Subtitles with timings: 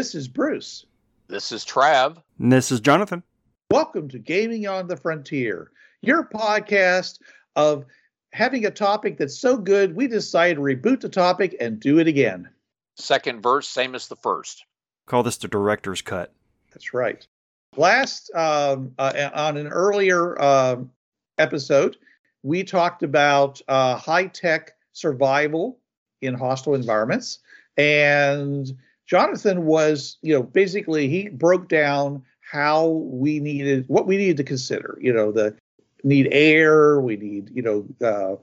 [0.00, 0.86] This is Bruce.
[1.28, 2.16] This is Trav.
[2.38, 3.22] And this is Jonathan.
[3.70, 7.18] Welcome to Gaming on the Frontier, your podcast
[7.54, 7.84] of
[8.32, 12.08] having a topic that's so good we decide to reboot the topic and do it
[12.08, 12.48] again.
[12.96, 14.64] Second verse, same as the first.
[15.04, 16.32] Call this the director's cut.
[16.72, 17.26] That's right.
[17.76, 20.92] Last um, uh, on an earlier um,
[21.36, 21.98] episode,
[22.42, 25.78] we talked about uh, high tech survival
[26.22, 27.40] in hostile environments,
[27.76, 28.66] and
[29.10, 34.44] Jonathan was, you know, basically he broke down how we needed what we needed to
[34.44, 34.96] consider.
[35.00, 35.56] You know, the
[36.04, 38.36] need air, we need, you know, uh,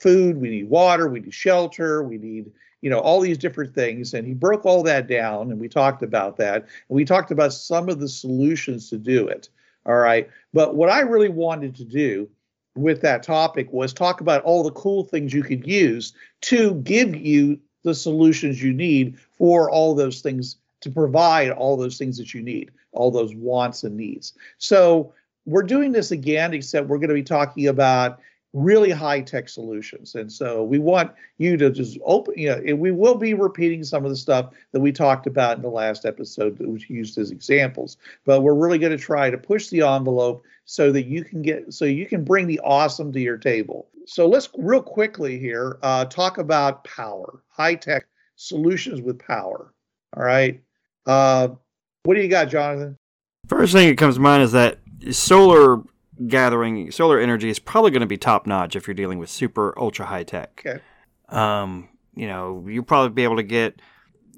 [0.00, 4.14] food, we need water, we need shelter, we need, you know, all these different things.
[4.14, 6.62] And he broke all that down, and we talked about that.
[6.62, 9.50] And we talked about some of the solutions to do it.
[9.84, 10.30] All right.
[10.54, 12.30] But what I really wanted to do
[12.74, 17.14] with that topic was talk about all the cool things you could use to give
[17.14, 22.34] you the solutions you need for all those things to provide all those things that
[22.34, 24.34] you need, all those wants and needs.
[24.58, 25.12] So
[25.46, 28.20] we're doing this again, except we're going to be talking about
[28.54, 30.14] really high tech solutions.
[30.14, 34.04] And so we want you to just open, you know, we will be repeating some
[34.04, 37.32] of the stuff that we talked about in the last episode that was used as
[37.32, 37.96] examples.
[38.24, 41.74] But we're really going to try to push the envelope so that you can get,
[41.74, 43.88] so you can bring the awesome to your table.
[44.06, 49.72] So let's real quickly here uh, talk about power, high tech solutions with power.
[50.16, 50.62] All right.
[51.06, 51.48] Uh,
[52.04, 52.96] what do you got, Jonathan?
[53.48, 54.78] First thing that comes to mind is that
[55.10, 55.82] solar
[56.28, 59.74] gathering, solar energy is probably going to be top notch if you're dealing with super
[59.78, 60.62] ultra high tech.
[60.66, 60.80] Okay.
[61.28, 63.80] Um, you know, you'll probably be able to get,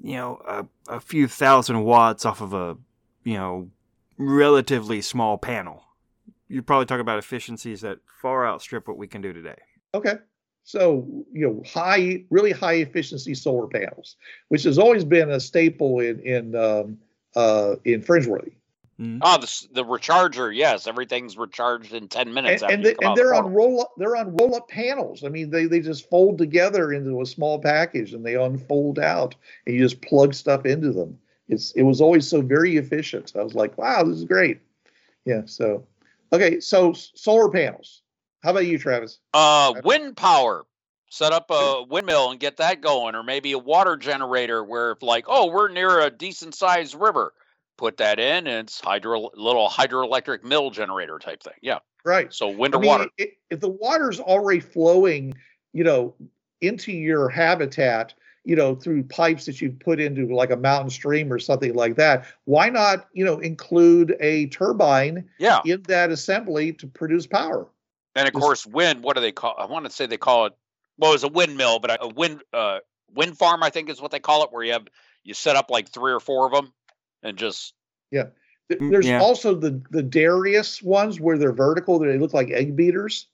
[0.01, 2.77] you know, a, a few thousand watts off of a,
[3.23, 3.69] you know,
[4.17, 5.83] relatively small panel.
[6.47, 9.57] You're probably talking about efficiencies that far outstrip what we can do today.
[9.93, 10.15] Okay.
[10.63, 14.17] So, you know, high, really high efficiency solar panels,
[14.49, 16.97] which has always been a staple in in um,
[17.35, 18.53] uh, in Fringeworthy.
[18.99, 22.63] Oh, the, the recharger, yes, everything's recharged in 10 minutes.
[22.63, 25.23] And, after and, you and they're on roll up they're on roll up panels.
[25.23, 29.35] I mean, they, they just fold together into a small package and they unfold out
[29.67, 31.19] and you just plug stuff into them.
[31.47, 33.33] It's it was always so very efficient.
[33.35, 34.61] I was like, wow, this is great.
[35.25, 35.43] Yeah.
[35.45, 35.85] So,
[36.33, 36.59] okay.
[36.59, 38.01] So solar panels.
[38.43, 39.19] How about you, Travis?
[39.33, 40.65] Uh, wind power.
[41.09, 45.01] Set up a windmill and get that going, or maybe a water generator where, if
[45.01, 47.33] like, oh, we're near a decent sized river,
[47.77, 51.53] put that in, and it's hydro little hydroelectric mill generator type thing.
[51.61, 51.79] Yeah.
[52.03, 52.33] Right.
[52.33, 53.07] So wind I or mean, water.
[53.17, 55.33] if the water's already flowing,
[55.71, 56.13] you know,
[56.59, 58.13] into your habitat,
[58.47, 61.95] you know, through pipes that you put into like a mountain stream or something like
[61.97, 65.59] that, why not, you know, include a turbine Yeah.
[65.65, 67.67] in that assembly to produce power?
[68.15, 69.03] And of Just- course, wind.
[69.03, 69.53] What do they call?
[69.57, 70.53] I want to say they call it.
[70.97, 72.79] Well, it's a windmill, but a wind uh,
[73.13, 74.87] wind farm, I think, is what they call it, where you have
[75.25, 76.73] you set up like three or four of them,
[77.21, 77.73] and just
[78.69, 79.19] Th- Mm, There's yeah.
[79.21, 83.27] also the the Darrieus ones where they're vertical, they look like egg beaters.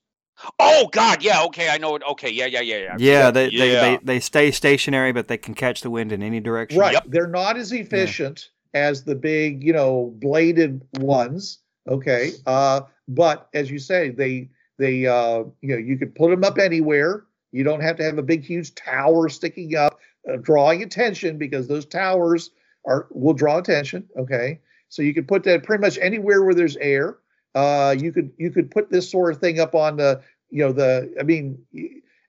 [0.59, 2.03] Oh god, yeah, okay, I know it.
[2.11, 2.95] Okay, yeah, yeah, yeah, yeah.
[2.97, 3.81] Yeah, they, They, Yeah.
[3.81, 6.79] they they stay stationary, but they can catch the wind in any direction.
[6.79, 6.93] Right.
[6.93, 7.05] Yep.
[7.07, 11.59] They're not as efficient as the big, you know, bladed ones.
[11.87, 12.31] Okay.
[12.45, 16.57] Uh, but as you say, they they uh, you know you could put them up
[16.57, 17.25] anywhere.
[17.51, 19.99] You don't have to have a big, huge tower sticking up,
[20.31, 22.49] uh, drawing attention because those towers
[22.85, 24.07] are will draw attention.
[24.17, 24.59] Okay.
[24.89, 27.17] So you could put that pretty much anywhere where there's air.
[27.55, 30.71] Uh, you could you could put this sort of thing up on the you know
[30.71, 31.57] the I mean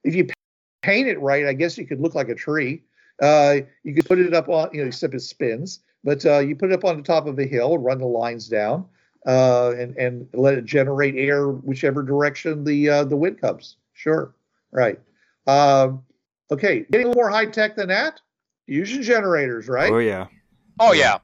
[0.05, 0.29] if you
[0.83, 2.83] paint it right, I guess you could look like a tree.
[3.23, 6.55] Uh, you could put it up on, you know, except it spins, but uh, you
[6.55, 8.85] put it up on the top of a hill, run the lines down,
[9.27, 13.77] uh, and and let it generate air whichever direction the uh, the wind comes.
[13.95, 14.35] Sure,
[14.73, 15.01] right.
[15.47, 16.03] Um,
[16.51, 18.21] okay, getting a little more high tech than that.
[18.67, 19.93] Fusion generators, right?
[19.93, 20.27] Oh yeah.
[20.81, 21.19] Oh yeah,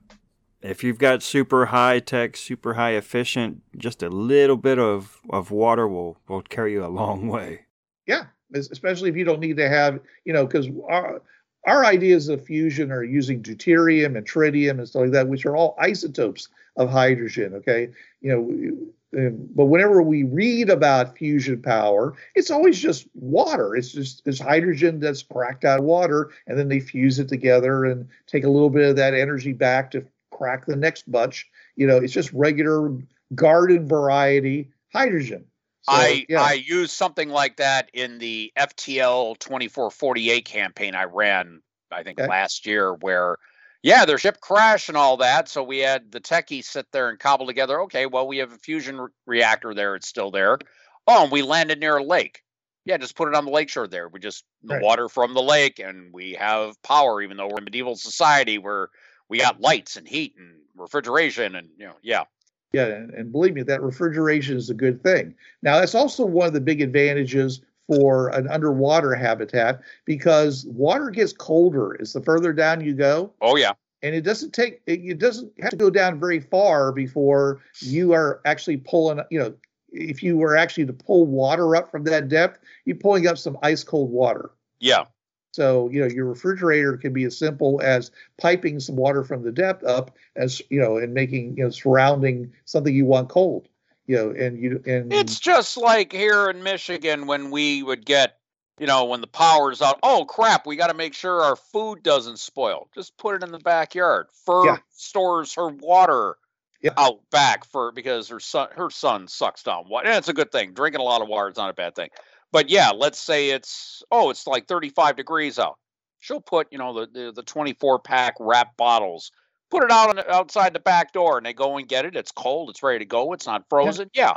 [0.63, 5.51] If you've got super high tech, super high efficient, just a little bit of, of
[5.51, 7.67] water will, will carry you a long way.
[8.07, 11.23] Yeah, especially if you don't need to have, you know, because our
[11.67, 15.57] our ideas of fusion are using deuterium and tritium and stuff like that, which are
[15.57, 17.55] all isotopes of hydrogen.
[17.55, 17.91] Okay,
[18.21, 23.77] you know, but whenever we read about fusion power, it's always just water.
[23.77, 27.85] It's just it's hydrogen that's cracked out of water, and then they fuse it together
[27.85, 30.05] and take a little bit of that energy back to
[30.41, 31.47] crack the next bunch.
[31.77, 32.97] You know, it's just regular
[33.35, 35.45] garden variety hydrogen.
[35.83, 36.43] So, I yeah.
[36.43, 42.29] I used something like that in the FTL 2448 campaign I ran I think okay.
[42.29, 43.37] last year where
[43.83, 45.49] yeah, their ship crashed and all that.
[45.49, 47.81] So we had the techies sit there and cobble together.
[47.83, 49.95] Okay, well, we have a fusion re- reactor there.
[49.95, 50.59] It's still there.
[51.07, 52.43] Oh, and we landed near a lake.
[52.85, 54.09] Yeah, just put it on the lakeshore there.
[54.09, 57.23] We just the water from the lake, and we have power.
[57.23, 58.89] Even though we're in medieval society, where
[59.31, 62.25] we got lights and heat and refrigeration, and you know, yeah.
[62.73, 65.35] Yeah, and, and believe me, that refrigeration is a good thing.
[65.61, 71.33] Now, that's also one of the big advantages for an underwater habitat because water gets
[71.33, 73.33] colder as the further down you go.
[73.41, 73.73] Oh yeah.
[74.03, 78.13] And it doesn't take it, it doesn't have to go down very far before you
[78.13, 79.53] are actually pulling, you know,
[79.93, 83.59] if you were actually to pull water up from that depth, you're pulling up some
[83.65, 84.53] ice cold water.
[84.79, 85.07] Yeah.
[85.53, 88.11] So, you know, your refrigerator can be as simple as
[88.41, 92.53] piping some water from the depth up as, you know, and making, you know, surrounding
[92.65, 93.69] something you want cold
[94.11, 98.39] you know, and you and it's just like here in Michigan when we would get,
[98.77, 100.01] you know, when the power's out.
[100.03, 102.89] Oh crap, we got to make sure our food doesn't spoil.
[102.93, 104.27] Just put it in the backyard.
[104.45, 104.77] Fur yeah.
[104.91, 106.35] stores her water
[106.83, 106.91] yeah.
[106.97, 110.09] out back for because her son her son sucks down water.
[110.09, 110.73] And it's a good thing.
[110.73, 112.09] Drinking a lot of water is not a bad thing.
[112.53, 115.79] But yeah, let's say it's oh, it's like 35 degrees out.
[116.19, 119.31] She'll put, you know, the the, the 24 pack wrap bottles
[119.71, 122.17] put it out on the, outside the back door and they go and get it.
[122.17, 122.71] It's cold.
[122.71, 123.33] It's ready to go.
[123.33, 124.11] It's not frozen.
[124.13, 124.35] Yeah.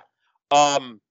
[0.51, 0.75] yeah.
[0.75, 1.01] Um,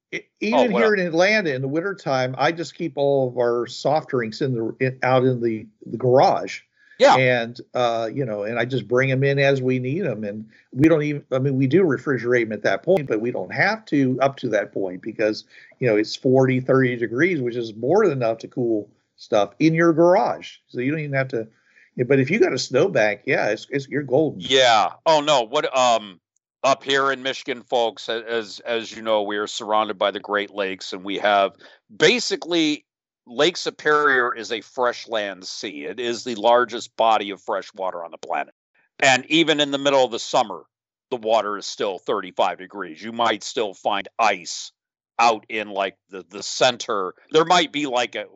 [0.41, 4.11] even oh, here in Atlanta in the wintertime, I just keep all of our soft
[4.11, 6.61] drinks in the in, out in the, the garage.
[6.99, 7.17] Yeah.
[7.17, 10.49] And uh, you know, and I just bring them in as we need them, and
[10.73, 11.25] we don't even.
[11.33, 14.37] I mean, we do refrigerate them at that point, but we don't have to up
[14.39, 15.45] to that point because
[15.81, 19.75] you know it's 40, 30 degrees, which is more than enough to cool stuff in
[19.75, 20.57] your garage.
[20.69, 21.49] So you don't even have to
[21.97, 24.41] but if you got a snowbank, yeah, it's, it's you're golden.
[24.41, 24.93] Yeah.
[25.05, 25.43] Oh no.
[25.43, 26.21] What um
[26.65, 30.51] up here in Michigan, folks, as as you know, we are surrounded by the Great
[30.51, 31.53] Lakes, and we have
[31.95, 32.85] basically
[33.27, 35.85] Lake Superior is a freshland sea.
[35.85, 38.55] It is the largest body of fresh water on the planet,
[38.99, 40.63] and even in the middle of the summer,
[41.11, 43.03] the water is still 35 degrees.
[43.03, 44.73] You might still find ice
[45.19, 47.15] out in like the the center.
[47.31, 48.27] There might be like a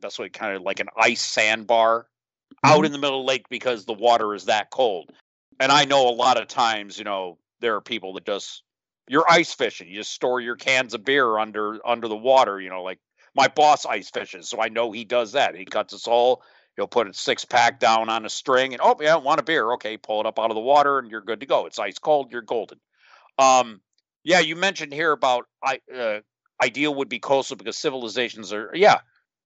[0.00, 2.06] best way kind of like an ice sandbar
[2.62, 2.84] out mm-hmm.
[2.86, 5.10] in the middle of the lake because the water is that cold.
[5.60, 8.62] And I know a lot of times, you know, there are people that just
[9.08, 9.88] you're ice fishing.
[9.88, 12.98] You just store your cans of beer under under the water, you know, like
[13.34, 15.56] my boss ice fishes, so I know he does that.
[15.56, 16.42] He cuts us all.
[16.76, 19.72] He'll put a six pack down on a string, and oh yeah, want a beer?
[19.72, 21.66] Okay, pull it up out of the water, and you're good to go.
[21.66, 22.32] It's ice cold.
[22.32, 22.80] You're golden.
[23.38, 23.80] Um,
[24.24, 26.20] yeah, you mentioned here about I uh,
[26.62, 28.98] ideal would be coastal because civilizations are yeah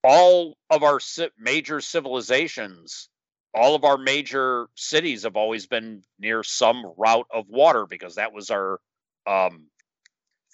[0.05, 1.00] all of our
[1.38, 3.08] major civilizations,
[3.55, 8.32] all of our major cities have always been near some route of water because that
[8.32, 8.81] was our
[9.26, 9.67] um,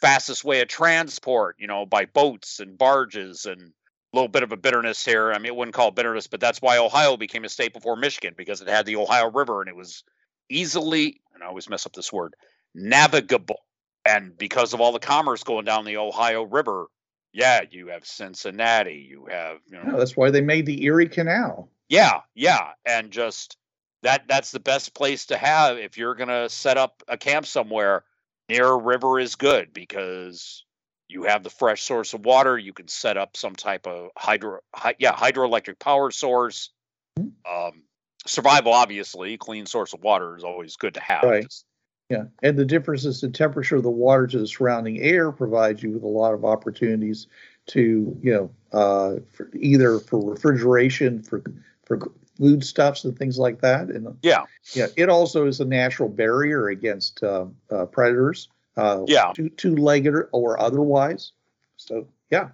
[0.05, 4.53] fastest way of transport, you know, by boats and barges and a little bit of
[4.53, 5.33] a bitterness here.
[5.33, 7.97] I mean, it wouldn't call it bitterness, but that's why Ohio became a state before
[7.97, 10.05] Michigan because it had the Ohio River and it was
[10.51, 12.35] easily, and I always mess up this word,
[12.75, 13.61] navigable.
[14.05, 16.87] And because of all the commerce going down the Ohio River,
[17.33, 19.07] yeah, you have Cincinnati.
[19.09, 19.59] You have.
[19.67, 21.69] You know, yeah, that's why they made the Erie Canal.
[21.89, 23.57] Yeah, yeah, and just
[24.03, 28.05] that that's the best place to have if you're gonna set up a camp somewhere.
[28.49, 30.65] Near a river is good because
[31.09, 32.59] you have the fresh source of water.
[32.59, 36.71] You can set up some type of hydro, hy, yeah, hydroelectric power source.
[37.19, 37.67] Mm-hmm.
[37.69, 37.83] Um,
[38.27, 41.23] survival, obviously, clean source of water is always good to have.
[41.23, 41.43] Right.
[41.45, 41.65] Just,
[42.11, 45.91] yeah, and the differences in temperature of the water to the surrounding air provides you
[45.91, 47.29] with a lot of opportunities
[47.69, 51.43] to, you know, uh, for either for refrigeration, for
[51.85, 53.89] for foodstuffs and things like that.
[53.89, 58.49] And yeah, yeah, it also is a natural barrier against uh, uh, predators.
[58.77, 61.33] Uh, yeah, two two legged or otherwise.
[61.77, 62.49] So yeah,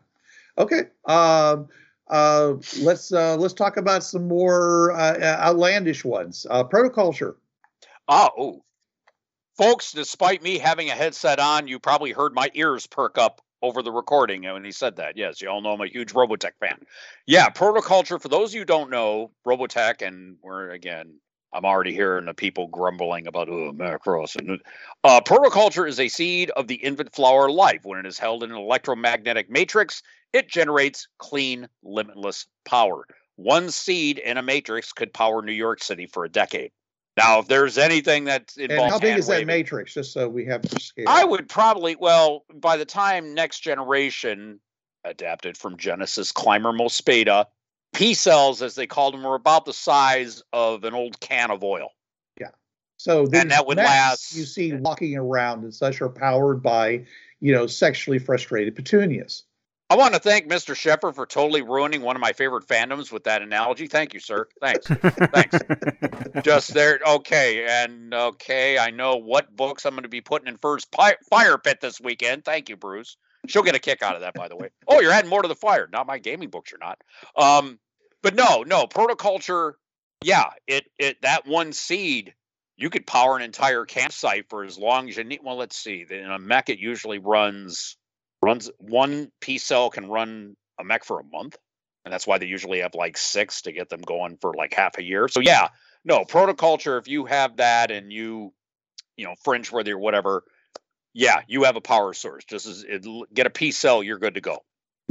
[0.59, 0.85] okay.
[1.07, 1.69] Um,
[2.09, 6.47] uh, let's uh, let's talk about some more uh, outlandish ones.
[6.49, 7.37] Uh, protoculture.
[8.09, 8.65] Oh,
[9.57, 13.83] folks, despite me having a headset on, you probably heard my ears perk up over
[13.83, 15.17] the recording when he said that.
[15.17, 16.79] Yes, you all know I'm a huge Robotech fan.
[17.27, 21.15] Yeah, protoculture, for those you who don't know, Robotech, and we're again,
[21.53, 24.37] I'm already hearing the people grumbling about oh, Macross.
[24.37, 24.61] And,
[25.03, 27.81] uh, protoculture is a seed of the Invid flower life.
[27.83, 30.03] When it is held in an electromagnetic matrix,
[30.33, 33.05] it generates clean, limitless power.
[33.37, 36.73] one seed in a matrix could power New York City for a decade.
[37.17, 39.93] Now, if there's anything that's involved, And how big is that matrix?
[39.93, 41.05] Just so we have scale.
[41.09, 44.61] I would probably, well, by the time next generation
[45.05, 47.47] adapted from Genesis Climber Mospada,
[47.93, 51.65] P cells, as they called them, were about the size of an old can of
[51.65, 51.89] oil.
[52.41, 52.51] Yeah.
[52.97, 57.05] So these that would last- You see walking around and such are powered by,
[57.41, 59.43] you know, sexually frustrated petunias.
[59.91, 60.77] I want to thank Mr.
[60.77, 63.89] Shepard for totally ruining one of my favorite fandoms with that analogy.
[63.89, 64.47] Thank you, sir.
[64.61, 64.87] Thanks.
[64.87, 65.59] Thanks.
[66.45, 67.01] Just there.
[67.05, 67.67] Okay.
[67.69, 71.59] And okay, I know what books I'm going to be putting in first pi- fire
[71.59, 72.45] pit this weekend.
[72.45, 73.17] Thank you, Bruce.
[73.49, 74.69] She'll get a kick out of that, by the way.
[74.87, 75.89] Oh, you're adding more to the fire.
[75.93, 76.99] Not my gaming books, you're not.
[77.37, 77.81] Um,
[78.23, 79.73] but no, no, protoculture.
[80.23, 82.35] Yeah, it it that one seed,
[82.77, 85.41] you could power an entire campsite for as long as you need.
[85.43, 86.07] Well, let's see.
[86.09, 87.97] In a mech, it usually runs
[88.43, 91.57] runs one P cell can run a mech for a month,
[92.05, 94.99] and that's why they usually have like six to get them going for like half
[94.99, 95.29] a year.
[95.29, 95.69] So yeah,
[96.05, 96.99] no protoculture.
[96.99, 98.53] If you have that and you,
[99.17, 100.45] you know, Fringeworthy or whatever,
[101.13, 102.45] yeah, you have a power source.
[102.45, 104.63] Just as it, get a P cell, you're good to go.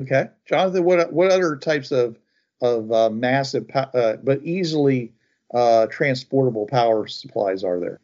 [0.01, 2.17] Okay, Jonathan, what what other types of
[2.61, 5.13] of uh, massive uh, but easily
[5.53, 7.99] uh, transportable power supplies are there?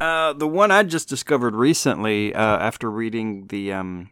[0.00, 4.10] Uh, the one I just discovered recently, uh, after reading the um,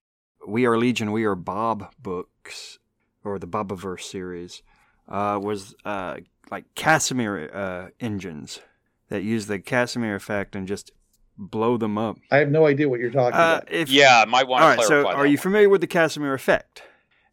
[0.48, 2.78] "We Are Legion, We Are Bob" books
[3.24, 4.62] or the Bobiverse series,
[5.08, 6.16] uh, was uh,
[6.50, 8.60] like Casimir uh, engines
[9.08, 10.92] that use the Casimir effect and just
[11.36, 12.18] blow them up.
[12.30, 13.72] I have no idea what you're talking Uh, about.
[13.72, 14.88] if Yeah, might want to all right, clarify.
[14.88, 15.42] so that are you one.
[15.42, 16.82] familiar with the Casimir effect?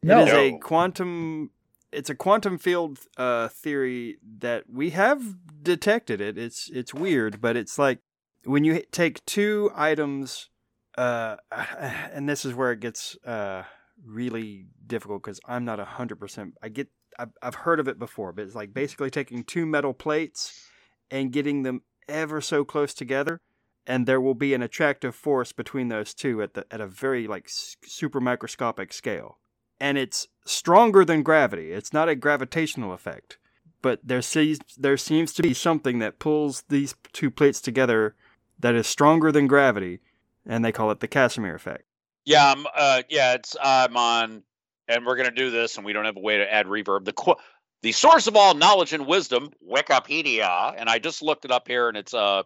[0.04, 0.22] No.
[0.22, 1.50] It is a quantum.
[1.92, 6.20] It's a quantum field uh, theory that we have detected.
[6.22, 6.38] It.
[6.38, 8.00] It's it's weird, but it's like
[8.44, 10.50] when you take two items,
[10.98, 13.64] uh, and this is where it gets uh,
[14.06, 16.56] really difficult because I'm not hundred percent.
[16.62, 16.88] I get.
[17.18, 20.68] I've, I've heard of it before, but it's like basically taking two metal plates
[21.10, 23.40] and getting them ever so close together
[23.88, 27.28] and there will be an attractive force between those two at the at a very
[27.28, 29.38] like super microscopic scale
[29.80, 33.38] and it's stronger than gravity it's not a gravitational effect
[33.82, 38.16] but there seems there seems to be something that pulls these two plates together
[38.60, 40.00] that is stronger than gravity
[40.46, 41.84] and they call it the casimir effect
[42.26, 44.44] Yeah, I'm, uh, yeah, it's I'm on,
[44.88, 47.06] and we're gonna do this, and we don't have a way to add reverb.
[47.06, 47.36] The qu-
[47.82, 51.88] the source of all knowledge and wisdom, Wikipedia, and I just looked it up here,
[51.88, 52.44] and it's uh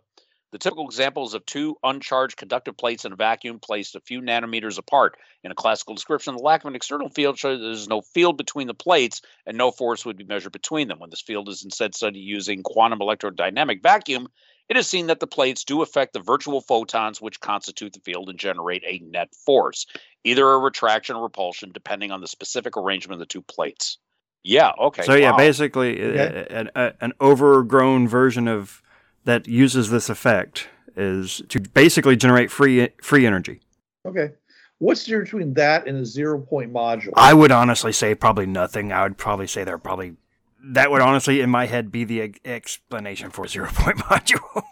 [0.51, 4.79] the typical examples of two uncharged conductive plates in a vacuum placed a few nanometers
[4.79, 5.15] apart.
[5.44, 8.68] In a classical description, the lack of an external field shows there's no field between
[8.68, 11.00] the plates, and no force would be measured between them.
[11.00, 14.27] When this field is instead studied using quantum electrodynamic vacuum,
[14.70, 18.30] it is seen that the plates do affect the virtual photons which constitute the field
[18.30, 19.86] and generate a net force,
[20.24, 23.98] either a retraction or repulsion, depending on the specific arrangement of the two plates.
[24.44, 25.04] Yeah, okay.
[25.04, 26.46] so yeah basically Okay.
[26.50, 28.82] a- an, a, an overgrown version of
[29.26, 33.60] that uses this effect is to basically generate free free energy
[34.08, 34.30] Okay,
[34.78, 37.12] what's the difference between that and a zero point module?
[37.16, 38.94] I would honestly say probably nothing.
[38.94, 40.14] I would probably say they're probably
[40.63, 44.63] that would honestly in my head be the explanation for zero point module.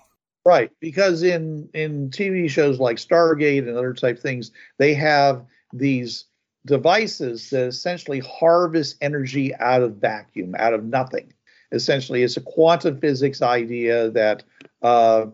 [0.45, 6.25] Right, because in in TV shows like Stargate and other type things, they have these
[6.65, 11.33] devices that essentially harvest energy out of vacuum, out of nothing.
[11.71, 14.43] Essentially, it's a quantum physics idea that
[14.81, 15.25] uh,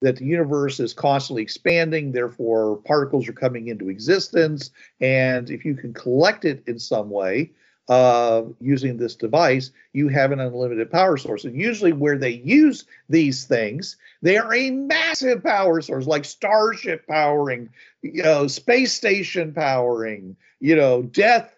[0.00, 5.74] that the universe is constantly expanding, therefore particles are coming into existence, and if you
[5.74, 7.50] can collect it in some way,
[7.88, 11.44] uh, using this device, you have an unlimited power source.
[11.44, 17.06] And usually, where they use these things, they are a massive power source, like Starship
[17.06, 17.70] powering,
[18.02, 21.57] you know, space station powering, you know, death,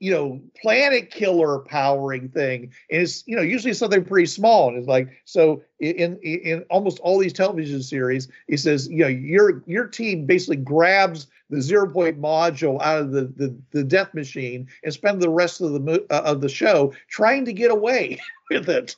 [0.00, 2.72] you know, planet killer powering thing.
[2.90, 4.68] And it's, you know, usually something pretty small.
[4.68, 9.00] And it's like, so in, in in almost all these television series, he says, you
[9.00, 13.84] know, your your team basically grabs the zero point module out of the the, the
[13.84, 17.70] death machine and spend the rest of the uh, of the show trying to get
[17.70, 18.18] away
[18.50, 18.96] with it.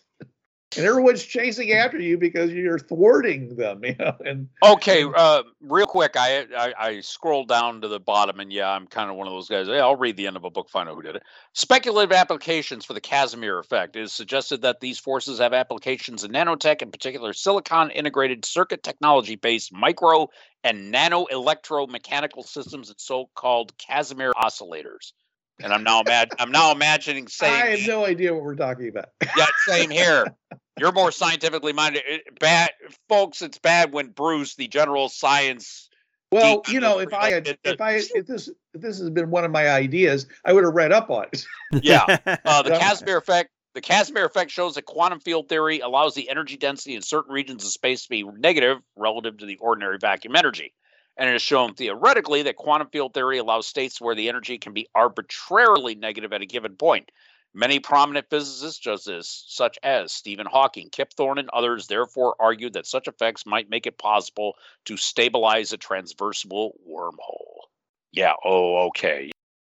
[0.77, 4.17] And everyone's chasing after you because you're thwarting them, you know.
[4.25, 8.71] And Okay, uh, real quick, I, I I scrolled down to the bottom, and yeah,
[8.71, 9.69] I'm kind of one of those guys.
[9.69, 11.23] I'll read the end of a book, find out who did it.
[11.53, 13.97] Speculative applications for the Casimir effect.
[13.97, 19.37] Is suggested that these forces have applications in nanotech, in particular silicon integrated circuit technology
[19.37, 20.29] based micro
[20.65, 25.13] and nano electromechanical systems and so-called Casimir oscillators.
[25.61, 28.89] And I'm now imag- I'm now imagining saying I have no idea what we're talking
[28.89, 29.07] about.
[29.37, 30.27] yeah, same here.
[30.79, 32.03] You're more scientifically minded.
[32.07, 32.71] It- Bad
[33.09, 35.89] folks, it's bad when Bruce, the general science.
[36.33, 39.31] Well, you know, if I had, it- if I, if this, if this has been
[39.31, 41.45] one of my ideas, I would have read up on it.
[41.83, 42.05] Yeah,
[42.45, 46.57] Uh, the Casimir effect The Casimir effect shows that quantum field theory allows the energy
[46.57, 50.75] density in certain regions of space to be negative relative to the ordinary vacuum energy.
[51.17, 54.73] And it is shown theoretically that quantum field theory allows states where the energy can
[54.73, 57.11] be arbitrarily negative at a given point.
[57.55, 63.09] Many prominent physicists, such as Stephen Hawking, Kip Thorne, and others, therefore argued that such
[63.09, 64.55] effects might make it possible
[64.87, 67.69] to stabilize a transversable wormhole.
[68.11, 68.33] Yeah.
[68.43, 69.31] Oh, okay.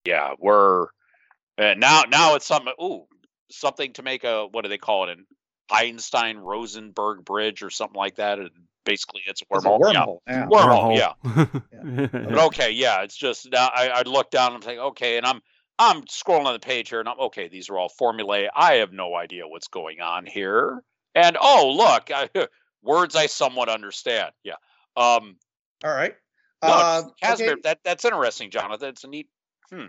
[0.07, 0.85] Yeah, we're
[1.59, 2.05] uh, now.
[2.09, 2.73] Now it's something.
[2.81, 3.07] Ooh,
[3.51, 5.19] something to make a what do they call it?
[5.19, 5.27] An
[5.71, 8.39] Einstein Rosenberg bridge or something like that.
[8.39, 8.51] And
[8.85, 9.81] basically, it's a It's a wormhole.
[9.93, 10.07] Yeah.
[10.07, 10.21] wormhole.
[10.29, 10.47] Yeah.
[10.47, 10.97] Wormhole.
[10.97, 11.13] Yeah.
[11.73, 12.07] yeah.
[12.25, 15.27] But okay, yeah, it's just now I, I look down and I'm saying, okay, and
[15.27, 15.41] I'm
[15.79, 18.49] I'm scrolling on the page here and I'm okay, these are all formulae.
[18.55, 20.83] I have no idea what's going on here.
[21.15, 22.29] And oh look, I,
[22.83, 24.33] words I somewhat understand.
[24.45, 24.55] Yeah.
[24.97, 25.37] Um
[25.85, 26.15] All right.
[26.63, 27.61] no, Uh, Casimir, okay.
[27.65, 28.89] that that's interesting, Jonathan.
[28.91, 29.29] It's a neat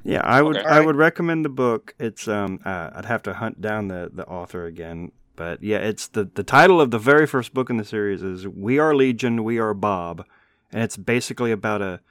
[0.03, 0.65] Yeah, I would Okay.
[0.67, 0.85] I Alright.
[0.87, 1.93] would recommend the book.
[1.99, 6.07] It's um uh, I'd have to hunt down the the author again, but yeah, it's
[6.07, 9.45] the the title of the very first book in the series is We Are Legion,
[9.45, 10.25] We Are Bob,
[10.73, 12.01] and it's basically about a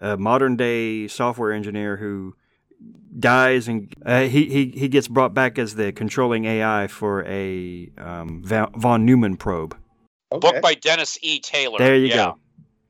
[0.00, 2.34] a modern day software engineer who
[3.18, 7.90] dies and uh, he, he he gets brought back as the controlling AI for a
[7.98, 9.76] um, von Neumann probe.
[10.32, 10.52] Okay.
[10.52, 11.40] book by Dennis E.
[11.40, 11.78] Taylor.
[11.78, 12.16] There you yeah.
[12.16, 12.38] go.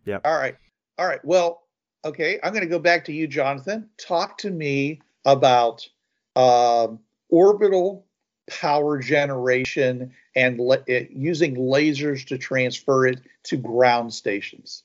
[0.05, 0.19] Yeah.
[0.25, 0.57] All right.
[0.99, 1.23] All right.
[1.25, 1.63] Well,
[2.05, 2.39] okay.
[2.43, 3.91] I'm going to go back to you, Jonathan.
[3.99, 5.87] Talk to me about
[6.35, 8.06] um, orbital
[8.49, 14.85] power generation and le- uh, using lasers to transfer it to ground stations.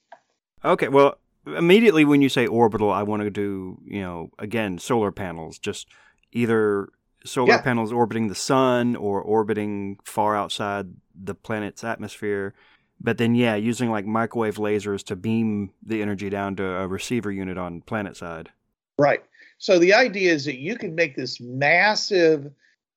[0.64, 5.12] Okay, well, immediately when you say orbital, I want to do, you know, again, solar
[5.12, 5.88] panels, just
[6.32, 6.90] either
[7.26, 7.62] solar Yeah.
[7.62, 12.54] panels orbiting the sun or orbiting far outside the planet's atmosphere.
[13.00, 17.32] But then, yeah, using like microwave lasers to beam the energy down to a receiver
[17.32, 18.50] unit on planet side.
[19.00, 19.24] Right.
[19.58, 22.52] So the idea is that you can make this massive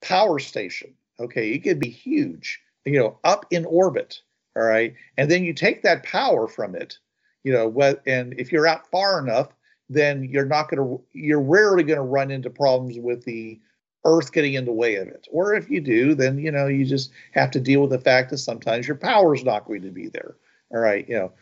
[0.04, 0.94] power station.
[1.20, 4.20] Okay, it could be huge, you know, up in orbit.
[4.56, 6.98] All right, and then you take that power from it,
[7.42, 9.48] you know, and if you're out far enough,
[9.88, 13.60] then you're not going to, you're rarely going to run into problems with the
[14.04, 15.26] Earth getting in the way of it.
[15.30, 18.30] Or if you do, then you know you just have to deal with the fact
[18.30, 20.36] that sometimes your power is not going to be there.
[20.70, 21.32] All right, you know,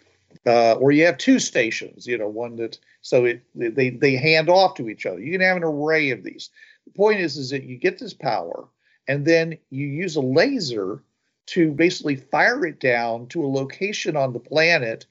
[0.46, 4.48] uh, or you have two stations, you know, one that so it they they hand
[4.48, 5.20] off to each other.
[5.20, 6.50] You can have an array of these.
[6.86, 8.68] The point is, is that you get this power,
[9.08, 11.02] and then you use a laser
[11.46, 15.06] to basically fire it down to a location on the planet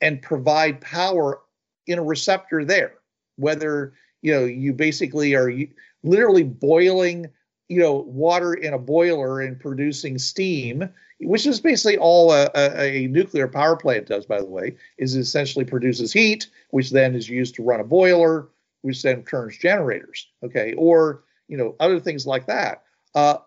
[0.00, 1.40] and provide power
[1.86, 2.94] in a receptor there.
[3.36, 3.92] Whether
[4.22, 5.52] you know you basically are
[6.02, 7.28] literally boiling
[7.68, 10.88] you know water in a boiler and producing steam
[11.20, 15.16] which is basically all a, a, a nuclear power plant does by the way is
[15.16, 18.48] essentially produces heat which then is used to run a boiler
[18.82, 22.84] which then turns generators okay or you know other things like that.
[23.14, 23.38] Uh,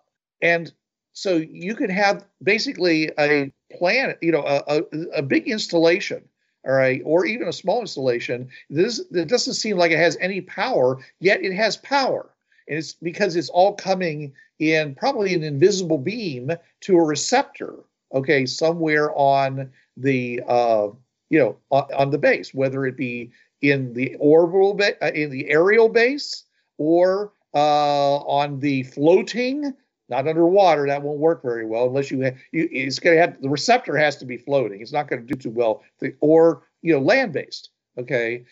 [0.42, 0.74] and
[1.14, 6.24] so you can have basically a planet you know a, a, a big installation
[6.68, 8.50] all right or even a small installation.
[8.70, 12.30] This it doesn't seem like it has any power yet it has power.
[12.68, 17.76] And it's because it's all coming in probably an invisible beam to a receptor
[18.14, 20.88] okay somewhere on the uh,
[21.30, 25.30] you know on, on the base whether it be in the orbital ba- uh, in
[25.30, 26.44] the aerial base
[26.78, 29.74] or uh, on the floating
[30.10, 33.42] not underwater that won't work very well unless you have you it's going to have
[33.42, 36.64] the receptor has to be floating it's not going to do too well The- or
[36.82, 38.46] you know land based okay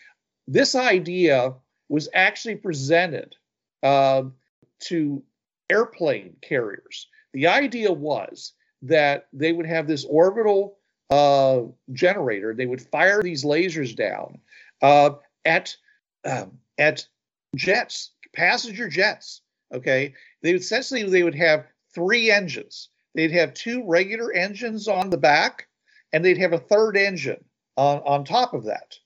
[0.48, 1.54] this idea
[1.88, 3.36] was actually presented
[3.82, 4.22] uh,
[4.80, 5.22] to
[5.70, 7.08] airplane carriers.
[7.32, 10.78] The idea was that they would have this orbital
[11.10, 12.54] uh, generator.
[12.54, 14.38] They would fire these lasers down
[14.82, 15.10] uh,
[15.44, 15.76] at
[16.24, 17.06] um, at
[17.56, 19.42] jets, passenger jets.
[19.72, 22.88] Okay, they would essentially they would have three engines.
[23.14, 25.68] They'd have two regular engines on the back,
[26.12, 27.44] and they'd have a third engine
[27.76, 28.96] on on top of that.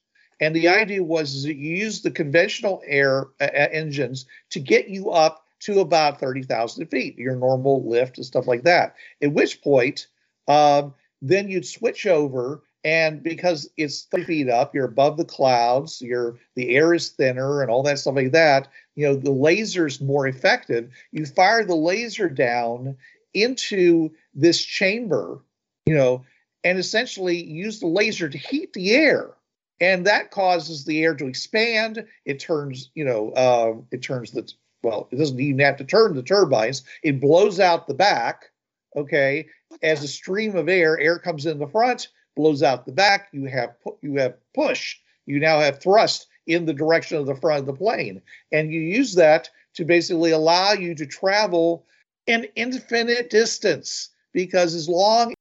[0.40, 4.88] And the idea was that you use the conventional air uh, uh, engines to get
[4.88, 8.96] you up to about 30,000 feet, your normal lift and stuff like that.
[9.22, 10.08] At which point,
[10.48, 16.00] um, then you'd switch over, and because it's 30 feet up, you're above the clouds,
[16.02, 18.68] you're the air is thinner, and all that stuff like that.
[18.94, 20.90] You know, the laser's more effective.
[21.10, 22.96] You fire the laser down
[23.32, 25.40] into this chamber,
[25.86, 26.24] you know,
[26.62, 29.34] and essentially use the laser to heat the air
[29.80, 32.06] and that causes the air to expand.
[32.24, 34.50] It turns, you know, uh, it turns the
[34.82, 36.82] well, it doesn't even have to turn the turbines.
[37.02, 38.50] It blows out the back.
[38.96, 39.46] Okay,
[39.82, 43.28] as a stream of air, air comes in the front, blows out the back.
[43.32, 44.96] You have pu- you have push.
[45.26, 48.20] You now have thrust in the direction of the front of the plane,
[48.52, 51.86] and you use that to basically allow you to travel
[52.26, 55.34] an infinite distance because as long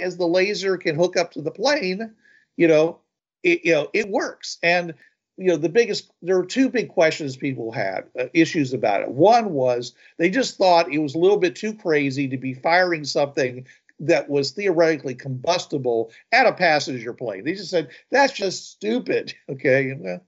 [0.00, 2.14] as the laser can hook up to the plane,
[2.56, 2.98] you know,
[3.42, 4.58] it you know it works.
[4.62, 4.94] And
[5.36, 9.10] you know the biggest there were two big questions people had uh, issues about it.
[9.10, 13.04] One was they just thought it was a little bit too crazy to be firing
[13.04, 13.66] something
[14.00, 17.44] that was theoretically combustible at a passenger plane.
[17.44, 19.34] They just said that's just stupid.
[19.50, 20.20] Okay,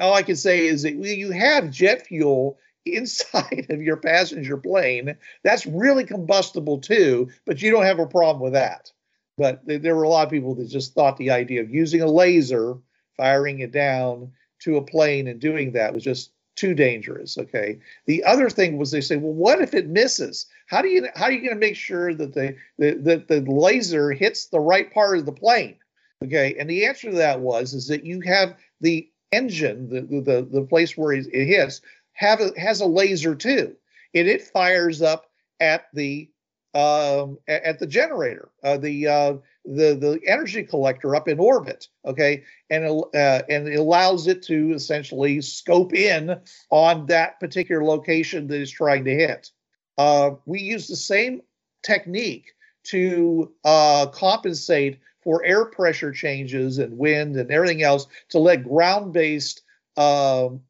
[0.00, 5.16] all I can say is that you have jet fuel inside of your passenger plane.
[5.42, 8.92] That's really combustible too, but you don't have a problem with that.
[9.36, 12.06] But there were a lot of people that just thought the idea of using a
[12.06, 12.76] laser,
[13.16, 17.36] firing it down to a plane and doing that was just too dangerous.
[17.38, 17.78] Okay.
[18.06, 20.46] The other thing was they say, well, what if it misses?
[20.66, 23.40] How do you how are you going to make sure that the, the that the
[23.40, 25.76] laser hits the right part of the plane?
[26.22, 26.54] Okay.
[26.58, 30.62] And the answer to that was is that you have the engine, the the the
[30.66, 31.80] place where it hits,
[32.12, 33.74] have a, has a laser too,
[34.14, 35.26] and it fires up
[35.60, 36.30] at the
[36.74, 39.34] um, at the generator, uh, the uh,
[39.64, 41.88] the the energy collector up in orbit.
[42.04, 46.38] Okay, and uh, and it allows it to essentially scope in
[46.70, 49.50] on that particular location that it's trying to hit.
[49.96, 51.40] Uh, we use the same
[51.82, 52.52] technique
[52.84, 59.62] to uh, compensate for air pressure changes and wind and everything else to let ground-based
[59.96, 60.60] um,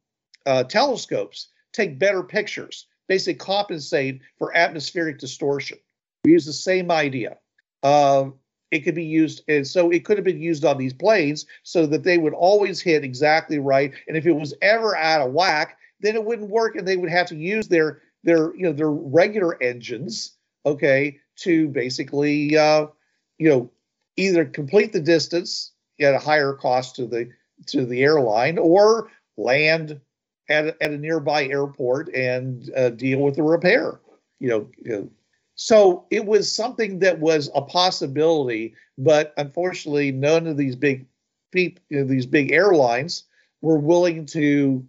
[0.46, 5.78] uh, telescopes take better pictures, basically compensate for atmospheric distortion.
[6.24, 7.38] We use the same idea.
[7.82, 8.30] Uh,
[8.74, 11.86] it could be used, and so it could have been used on these planes so
[11.86, 13.92] that they would always hit exactly right.
[14.08, 17.08] And if it was ever out of whack, then it wouldn't work, and they would
[17.08, 20.32] have to use their their you know their regular engines,
[20.66, 22.88] okay, to basically uh,
[23.38, 23.70] you know
[24.16, 27.30] either complete the distance at a higher cost to the
[27.68, 30.00] to the airline or land
[30.48, 34.00] at a, at a nearby airport and uh, deal with the repair.
[34.40, 35.10] You know, you know,
[35.56, 41.06] so it was something that was a possibility, but unfortunately, none of these big
[41.52, 43.24] you know, these big airlines
[43.62, 44.84] were willing to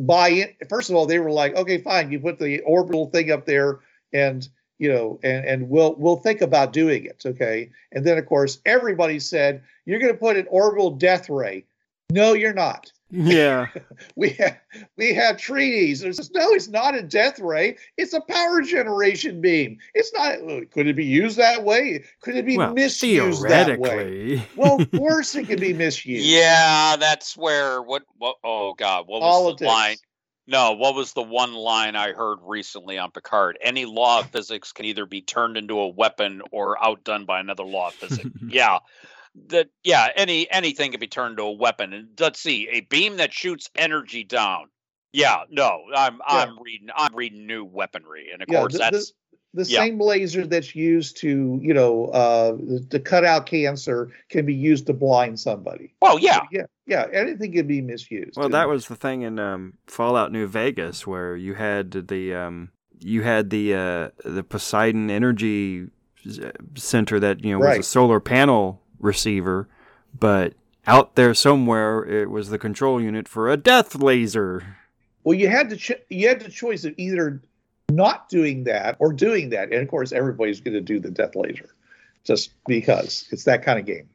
[0.00, 0.56] buy it.
[0.68, 3.80] First of all, they were like, "Okay, fine, you put the orbital thing up there,
[4.12, 8.26] and you know, and and we'll we'll think about doing it." Okay, and then of
[8.26, 11.64] course everybody said, "You're going to put an orbital death ray."
[12.10, 12.90] No, you're not.
[13.10, 13.66] Yeah.
[14.16, 14.58] we have
[14.96, 16.00] we have treaties.
[16.00, 17.76] There's no, it's not a death ray.
[17.96, 19.78] It's a power generation beam.
[19.94, 20.38] It's not.
[20.70, 22.04] Could it be used that way?
[22.20, 24.46] Could it be well, misused that way?
[24.56, 26.26] Well, of course it could be misused.
[26.26, 28.36] Yeah, that's where what what.
[28.44, 29.60] Oh God, what was Politics.
[29.60, 29.96] the line?
[30.50, 33.58] No, what was the one line I heard recently on Picard?
[33.62, 37.64] Any law of physics can either be turned into a weapon or outdone by another
[37.64, 38.30] law of physics.
[38.48, 38.78] yeah
[39.48, 41.92] that yeah, any anything can be turned to a weapon.
[41.92, 44.68] And let's see, a beam that shoots energy down.
[45.12, 46.20] Yeah, no, I'm yeah.
[46.26, 49.12] I'm reading I'm reading new weaponry, and of yeah, course the, that's
[49.54, 49.80] the, the yeah.
[49.80, 52.56] same laser that's used to you know uh,
[52.90, 55.94] to cut out cancer can be used to blind somebody.
[56.02, 57.06] Oh yeah, yeah, yeah.
[57.12, 58.36] Anything can be misused.
[58.36, 62.70] Well, that was the thing in um, Fallout New Vegas where you had the um,
[63.00, 65.88] you had the uh, the Poseidon Energy
[66.74, 69.68] Center that you know was a solar panel receiver,
[70.18, 70.54] but
[70.86, 74.76] out there somewhere it was the control unit for a death laser.
[75.24, 77.42] Well, you had to ch- you had the choice of either
[77.90, 81.36] not doing that or doing that, and of course everybody's going to do the death
[81.36, 81.74] laser,
[82.24, 84.08] just because it's that kind of game.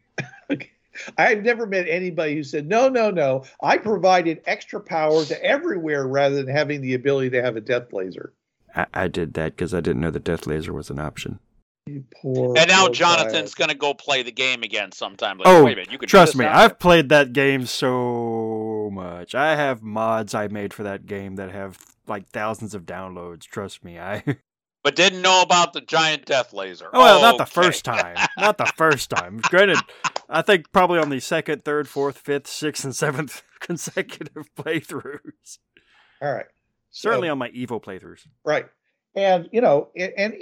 [1.17, 6.08] I've never met anybody who said, no, no, no, I provided extra power to everywhere
[6.08, 8.34] rather than having the ability to have a death laser.
[8.76, 11.39] I, I did that because I didn't know the death laser was an option.
[11.86, 12.58] You poor.
[12.58, 15.38] And now Jonathan's going to go play the game again sometime.
[15.38, 16.46] Like, oh, wait a minute, you can trust me.
[16.46, 19.36] I've played that game so much.
[19.36, 23.41] I have mods I made for that game that have like thousands of downloads.
[23.41, 24.24] Trust me, I.
[24.84, 26.89] But didn't know about the giant death laser.
[26.91, 27.22] Oh, well, okay.
[27.22, 28.17] not the first time.
[28.38, 29.39] not the first time.
[29.41, 29.78] Granted,
[30.30, 35.60] I think probably on the second, third, fourth, fifth, sixth, and seventh consecutive playthroughs.
[36.22, 36.48] All right.
[36.91, 38.28] Certainly so, on my Evo playthroughs.
[38.43, 38.65] Right.
[39.15, 40.34] And you know, and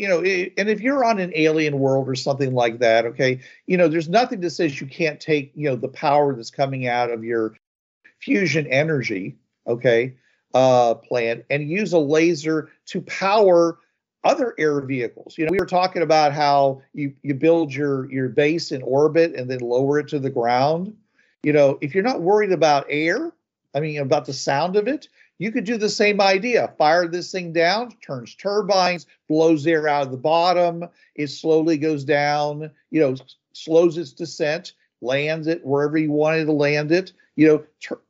[0.00, 3.76] you know, and if you're on an alien world or something like that, okay, you
[3.76, 7.10] know, there's nothing that says you can't take, you know, the power that's coming out
[7.10, 7.54] of your
[8.18, 9.36] fusion energy,
[9.66, 10.14] okay,
[10.54, 13.78] uh, plant and use a laser to power
[14.24, 15.36] other air vehicles.
[15.36, 19.34] You know, we were talking about how you you build your your base in orbit
[19.34, 20.96] and then lower it to the ground.
[21.42, 23.32] You know, if you're not worried about air,
[23.74, 25.08] I mean about the sound of it,
[25.40, 26.74] you could do the same idea.
[26.76, 30.84] Fire this thing down, turns turbines, blows air out of the bottom.
[31.14, 33.16] It slowly goes down, you know,
[33.54, 37.14] slows its descent, lands it wherever you wanted to land it.
[37.36, 38.02] You know, ter-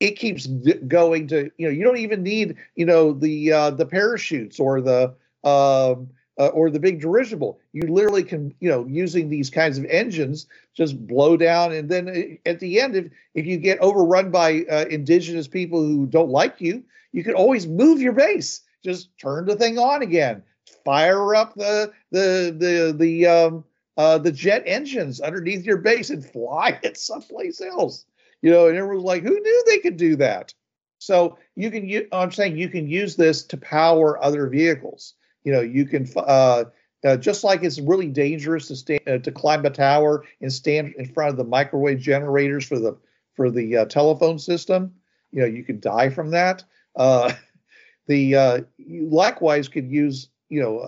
[0.00, 0.48] it keeps
[0.88, 4.80] going to, you know, you don't even need, you know, the uh, the parachutes or
[4.80, 6.10] the um,
[6.40, 7.60] uh, or the big dirigible.
[7.72, 12.08] You literally can, you know, using these kinds of engines, just blow down, and then
[12.08, 16.30] uh, at the end, if if you get overrun by uh, indigenous people who don't
[16.30, 18.62] like you, you can always move your base.
[18.82, 20.42] Just turn the thing on again,
[20.82, 23.64] fire up the the the the um,
[23.98, 28.06] uh, the jet engines underneath your base, and fly it someplace else.
[28.40, 30.54] You know, and everyone's like, who knew they could do that?
[31.00, 32.08] So you can.
[32.12, 35.12] I'm saying you can use this to power other vehicles.
[35.44, 36.64] You know, you can uh,
[37.04, 40.94] uh, just like it's really dangerous to stand uh, to climb a tower and stand
[40.98, 42.96] in front of the microwave generators for the
[43.34, 44.94] for the uh, telephone system.
[45.32, 46.64] You know, you could die from that.
[46.94, 47.32] Uh,
[48.06, 50.78] the uh, you likewise could use you know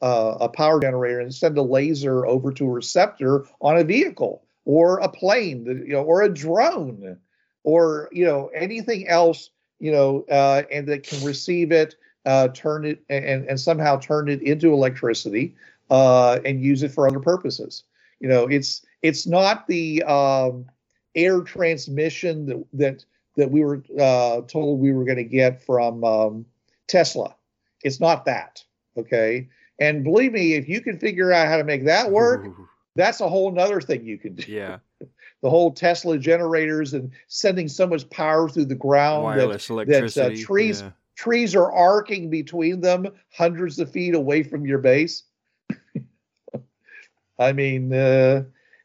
[0.00, 4.44] uh, a power generator and send a laser over to a receptor on a vehicle
[4.64, 7.18] or a plane, you know, or a drone,
[7.64, 13.02] or you know anything else, you know, and that can receive it, uh, turn it,
[13.08, 15.54] and and somehow turn it into electricity
[15.90, 17.84] uh, and use it for other purposes.
[18.20, 20.66] You know, it's it's not the um,
[21.14, 23.04] air transmission that that
[23.36, 26.46] that we were uh, told we were going to get from um,
[26.86, 27.34] Tesla.
[27.82, 28.62] It's not that.
[28.96, 29.48] Okay.
[29.80, 33.20] And believe me, if you can figure out how to make that work, Ooh, that's
[33.20, 34.50] a whole nother thing you can do.
[34.50, 34.78] yeah.
[35.42, 40.40] The whole Tesla generators and sending so much power through the ground that Wireless electricity.
[40.44, 40.90] trees- yeah.
[41.16, 45.24] Trees are arcing between them hundreds of feet away from your base.
[47.38, 48.44] I mean, uh,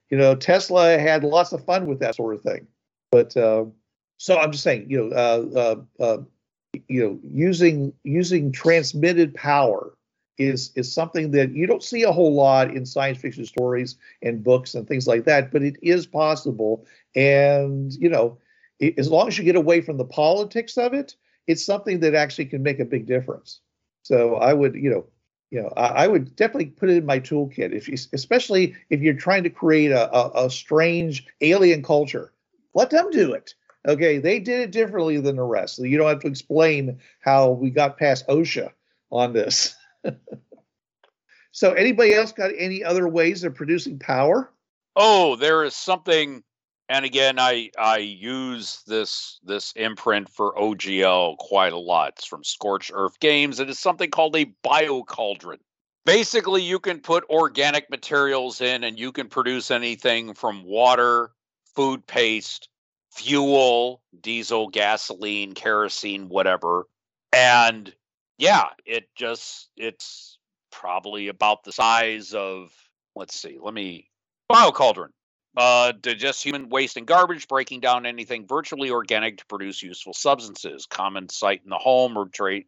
[0.09, 2.67] you know, Tesla had lots of fun with that sort of thing.
[3.11, 3.65] But uh,
[4.17, 6.17] so I'm just saying, you know, uh, uh, uh,
[6.87, 9.93] you know, using using transmitted power
[10.37, 14.43] is is something that you don't see a whole lot in science fiction stories and
[14.43, 16.85] books and things like that, but it is possible.
[17.15, 18.37] And you know,
[18.81, 21.15] i as long as you get away from the politics of it,
[21.47, 23.61] it's something that actually can make a big difference.
[24.03, 25.05] So I would, you know,
[25.49, 29.01] you know, I, I would definitely put it in my toolkit if you, especially if
[29.01, 32.33] you're trying to create a, a, a strange alien culture.
[32.73, 33.55] Let them do it.
[33.87, 35.77] Okay, they did it differently than the rest.
[35.77, 38.71] So you don't have to explain how we got past OSHA
[39.11, 39.75] on this.
[41.51, 44.51] so anybody else got any other ways of producing power?
[44.97, 46.43] Oh, there is something,
[46.89, 52.13] and again, I I use this this imprint for OGL quite a lot.
[52.17, 53.59] It's from Scorched Earth Games.
[53.59, 55.59] It is something called a bio cauldron.
[56.05, 61.31] Basically, you can put organic materials in, and you can produce anything from water,
[61.75, 62.69] food paste,
[63.11, 66.85] fuel, diesel, gasoline, kerosene, whatever.
[67.33, 67.93] And
[68.37, 70.39] yeah, it just it's
[70.71, 72.71] probably about the size of
[73.13, 74.09] let's see, let me
[74.49, 75.09] biocauldron.
[75.57, 80.85] Uh, digest human waste and garbage, breaking down anything virtually organic to produce useful substances.
[80.85, 82.65] Common site in the home or trade.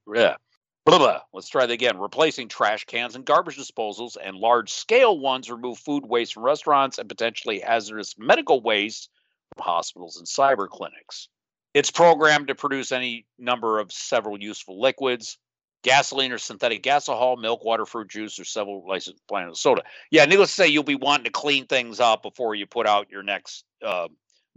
[0.88, 1.21] Blah, blah.
[1.32, 1.99] Let's try that again.
[1.99, 6.97] Replacing trash cans and garbage disposals and large scale ones remove food waste from restaurants
[6.97, 9.12] and potentially hazardous medical waste
[9.56, 11.30] from hospitals and cyber clinics.
[11.75, 15.38] It's programmed to produce any number of several useful liquids
[15.84, 19.84] gasoline or synthetic gasohol, milk, water, fruit juice, or several licensed of soda.
[20.12, 23.12] Yeah, needless to say, you'll be wanting to clean things up before you put out
[23.12, 24.08] your next uh,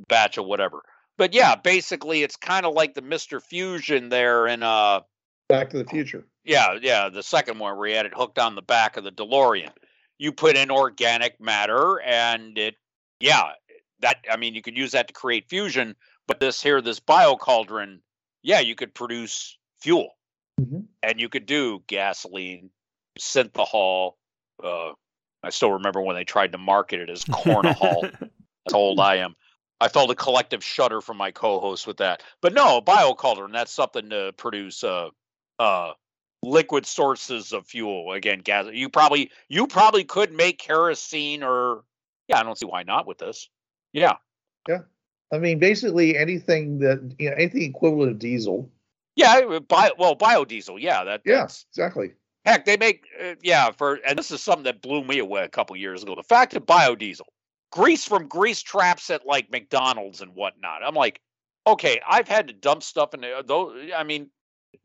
[0.09, 0.83] batch of whatever.
[1.19, 5.01] But yeah, basically, it's kind of like the Mister Fusion there, in uh,
[5.49, 6.25] Back to the Future.
[6.45, 9.13] yeah, yeah, the second one where he had it hooked on the back of the
[9.13, 9.71] DeLorean.
[10.19, 12.77] You put in organic matter, and it,
[13.21, 13.51] yeah,
[14.01, 15.95] that I mean, you could use that to create fusion.
[16.27, 18.01] But this here, this bio cauldron,
[18.43, 20.11] yeah, you could produce fuel
[20.63, 20.87] Mhm.
[21.03, 22.71] and you could do gasoline,
[23.19, 24.15] synthahol.
[24.63, 24.93] Uh,
[25.43, 28.03] I still remember when they tried to market it as cornahol.
[28.21, 29.35] That's how old I am.
[29.81, 32.23] I felt a collective shudder from my co-host with that.
[32.41, 35.09] But no, biocauldron, that's something to produce uh
[35.59, 35.93] uh
[36.45, 38.13] liquid sources of fuel.
[38.13, 41.83] Again, gas you probably you probably could make kerosene or
[42.29, 43.49] yeah, I don't see why not with this.
[43.93, 44.17] Yeah.
[44.69, 44.83] Yeah.
[45.33, 48.71] I mean, basically anything that you know, anything equivalent of diesel.
[49.17, 50.81] Yeah, bio, well, biodiesel.
[50.81, 52.13] Yeah, that that's- exactly.
[52.45, 55.49] Heck, they make uh, yeah for and this is something that blew me away a
[55.49, 56.15] couple years ago.
[56.17, 57.21] The fact of biodiesel,
[57.71, 60.83] grease from grease traps at like McDonald's and whatnot.
[60.85, 61.21] I'm like,
[61.69, 63.43] okay, I've had to dump stuff in there.
[63.45, 64.29] Though I mean,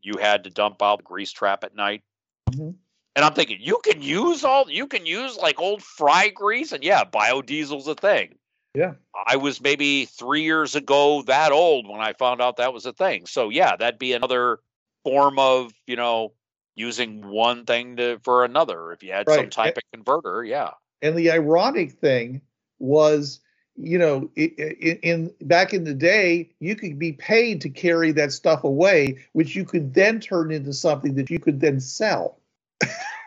[0.02, 2.02] you had to dump out the grease trap at night,
[2.50, 2.76] Mhm.
[3.16, 6.84] and I'm thinking you can use all you can use like old fry grease, and
[6.84, 8.36] yeah, biodiesel's a thing.
[8.78, 8.92] Yeah.
[9.26, 12.92] I was maybe three years ago that old when I found out that was a
[12.92, 13.26] thing.
[13.26, 14.60] So yeah, that'd be another
[15.02, 16.32] form of you know
[16.76, 18.92] using one thing to for another.
[18.92, 19.50] If you had some Right.
[19.50, 20.70] type of converter, yeah.
[21.02, 22.40] And the ironic thing
[22.78, 23.40] was,
[23.74, 28.12] you know, i- i- in, back in the day, you could be paid to carry
[28.12, 32.38] that stuff away, which you could then turn into something that you could then sell.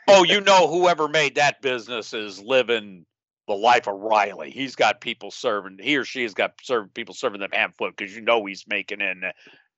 [0.08, 3.06] oh, you know, whoever made that business is living
[3.52, 4.50] the life of Riley.
[4.50, 5.80] He's got people serving.
[5.82, 8.66] He or she has got serving people serving them ham foot because you know he's
[8.68, 9.24] making in,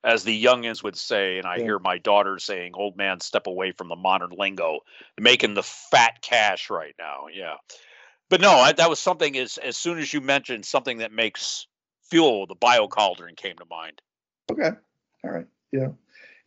[0.03, 1.63] as the youngins would say, and I Yeah.
[1.63, 4.81] hear my daughter saying, "Old man, step away from the modern lingo."
[5.19, 7.25] Making the fat cash right now.
[7.33, 7.55] Yeah,
[8.29, 9.35] but no, I, that was something.
[9.37, 11.65] As as soon as you mentioned something that makes
[12.03, 14.01] fuel, the bio cauldron came to mind.
[14.51, 14.69] Okay.
[15.23, 15.47] All right.
[15.71, 15.89] Yeah.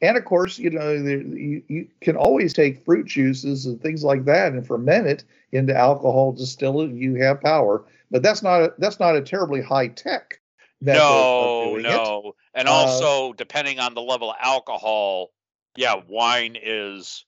[0.02, 4.24] And of course, you know, you, you can always take fruit juices and things like
[4.26, 7.85] that and ferment it into alcohol, distill it, you have power.
[8.11, 10.40] But that's not a, that's not a terribly high tech.
[10.82, 11.82] of No, it.
[11.82, 12.35] no.
[12.54, 15.32] And Uh, also, depending on the level of alcohol,
[15.76, 17.24] yeah, wine is,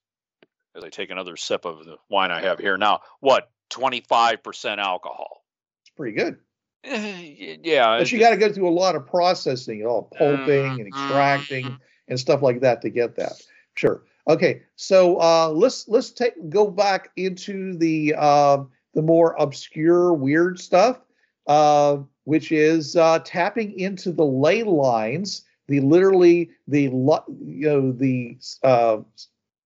[0.77, 5.43] as I take another sip of the wine I have here now, what, 25% alcohol?
[5.83, 6.37] It's pretty good.
[6.85, 7.99] Eh, yeah.
[7.99, 11.79] But you got to go through a lot of processing, all pulping and extracting Mhm.
[12.09, 13.35] And stuff like that to get that.
[13.75, 14.03] Sure.
[14.29, 14.63] Okay.
[14.77, 21.01] So uh, let's let's take go back into the uh, the more obscure, weird stuff,
[21.47, 28.37] uh, which is uh, tapping into the ley lines, the literally the you know the
[28.63, 28.99] uh,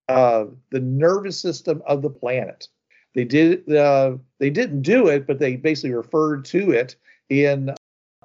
[0.09, 2.69] uh, the nervous system of the planet.
[3.15, 6.97] They did they didn't do it, but they basically referred to it
[7.29, 7.75] in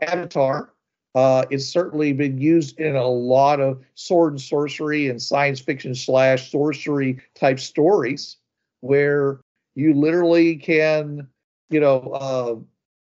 [0.01, 0.73] Avatar.
[1.17, 5.95] Uh, it's certainly been used in a lot of sword and sorcery and science fiction
[5.95, 8.38] slash sorcery type stories,
[8.82, 9.39] where
[9.73, 11.27] you literally can,
[11.71, 12.63] you know,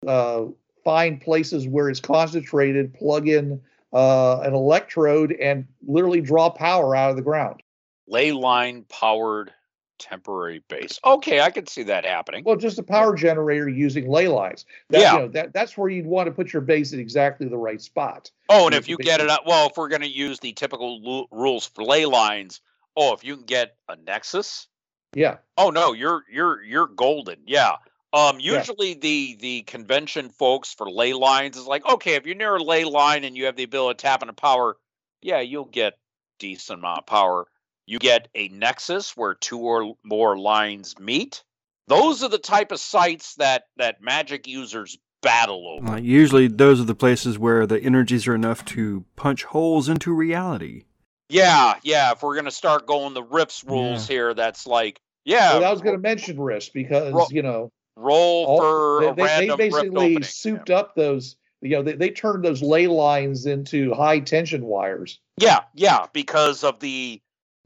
[0.06, 0.46] uh, uh,
[0.86, 3.60] find places where it's concentrated, plug in
[3.92, 7.62] uh, an electrode, and literally draw power out of the ground.
[8.08, 9.52] ley line powered
[10.00, 11.00] temporary base.
[11.04, 12.44] Okay, I could see that happening.
[12.46, 14.66] Well, just a power generator using ley lines.
[14.90, 15.14] That, Yeah.
[15.14, 17.82] you know, that that's where you'd want to put your base in exactly the right
[17.82, 18.32] spot.
[18.50, 21.28] Oh, and if you get it out, well, if we're going to use the typical
[21.32, 22.62] rules for ley lines,
[22.96, 24.68] oh, if you can get a nexus,
[25.14, 25.38] Yeah.
[25.58, 27.38] Oh no, you're you're you're golden.
[27.46, 27.78] Yeah.
[28.14, 28.58] Um Yeah.
[28.60, 32.64] usually the the convention folks for ley lines is like, okay, if you're near a
[32.64, 34.78] ley line and you have the ability to tap into power,
[35.22, 35.98] yeah, you'll get
[36.40, 37.48] decent amount of power.
[37.88, 41.44] You get a nexus where two or more lines meet.
[41.88, 45.94] Those are the type of sites that that magic users battle over.
[45.94, 50.14] Uh, usually, those are the places where the energies are enough to punch holes into
[50.14, 50.84] reality.
[51.30, 52.12] Yeah, yeah.
[52.12, 55.82] If we're gonna start going the Rifts rules here, that's like, yeah, Well, I was
[55.82, 59.24] going to mention Rifts because Ro- you know roll all- for they, a they, they
[59.24, 60.24] random rift basically opening.
[60.24, 61.38] souped up those.
[61.62, 65.20] You know, they, they turned those ley lines into high tension wires.
[65.40, 67.20] Yeah, yeah, because of the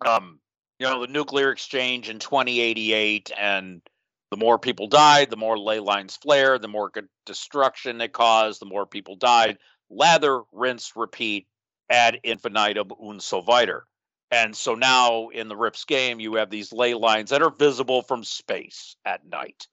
[0.05, 0.39] um
[0.79, 3.83] you know, the nuclear exchange in 2088 and
[4.31, 6.91] the more people died, the more ley lines flared, the more
[7.27, 9.59] destruction it caused, the more people died.
[9.91, 11.45] Lather, rinse, repeat,
[11.91, 13.85] ad infinitum und so weiter.
[14.31, 18.01] And so now in the Rifts game, you have these ley lines that are visible
[18.01, 19.67] from space at night.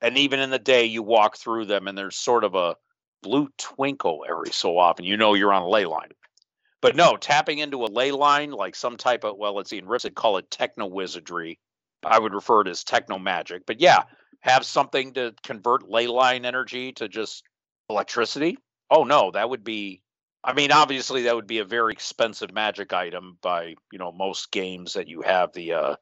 [0.00, 2.74] And even in the day, you walk through them and there's sort of a
[3.22, 5.04] blue twinkle every so often.
[5.04, 6.10] You know you're on a ley line.
[6.80, 9.88] But no, tapping into a ley line, like some type of, well, let's see, in
[9.88, 11.58] Rifts, they'd call it techno wizardry.
[12.04, 13.66] I would refer to it as techno magic.
[13.66, 14.04] But yeah,
[14.40, 17.42] have something to convert ley line energy to just
[17.90, 18.58] electricity.
[18.90, 20.02] Oh no, that would be
[20.44, 24.52] I mean, obviously that would be a very expensive magic item by, you know, most
[24.52, 25.96] games that you have the uh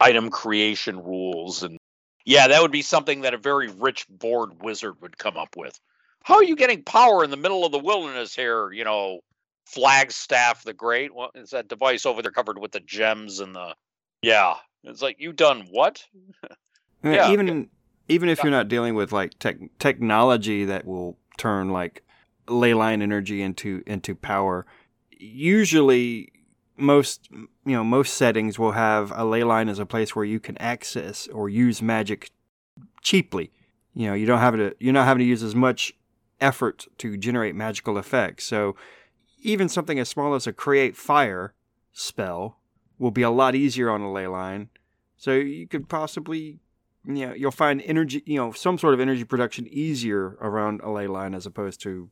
[0.00, 1.78] item creation rules and
[2.24, 5.80] yeah, that would be something that a very rich board wizard would come up with.
[6.22, 9.20] How are you getting power in the middle of the wilderness here, you know,
[9.68, 11.14] Flagstaff the Great?
[11.14, 13.74] What is that device over there covered with the gems and the
[14.22, 14.54] Yeah.
[14.84, 16.04] It's like you done what?
[16.44, 16.54] Uh,
[17.04, 17.68] Yeah, even
[18.08, 22.02] even if you're not dealing with like tech, technology that will turn like
[22.48, 24.66] ley line energy into into power,
[25.10, 26.32] usually
[26.76, 30.40] most you know most settings will have a ley line as a place where you
[30.40, 32.30] can access or use magic
[33.02, 33.52] cheaply.
[33.94, 35.92] You know, you don't have to you're not having to use as much
[36.40, 38.44] effort to generate magical effects.
[38.44, 38.74] So
[39.40, 41.54] even something as small as a create fire
[41.92, 42.58] spell
[42.98, 44.68] will be a lot easier on a ley line.
[45.16, 46.60] So you could possibly
[47.04, 50.90] you know, you'll find energy, you know, some sort of energy production easier around a
[50.90, 52.10] ley line as opposed to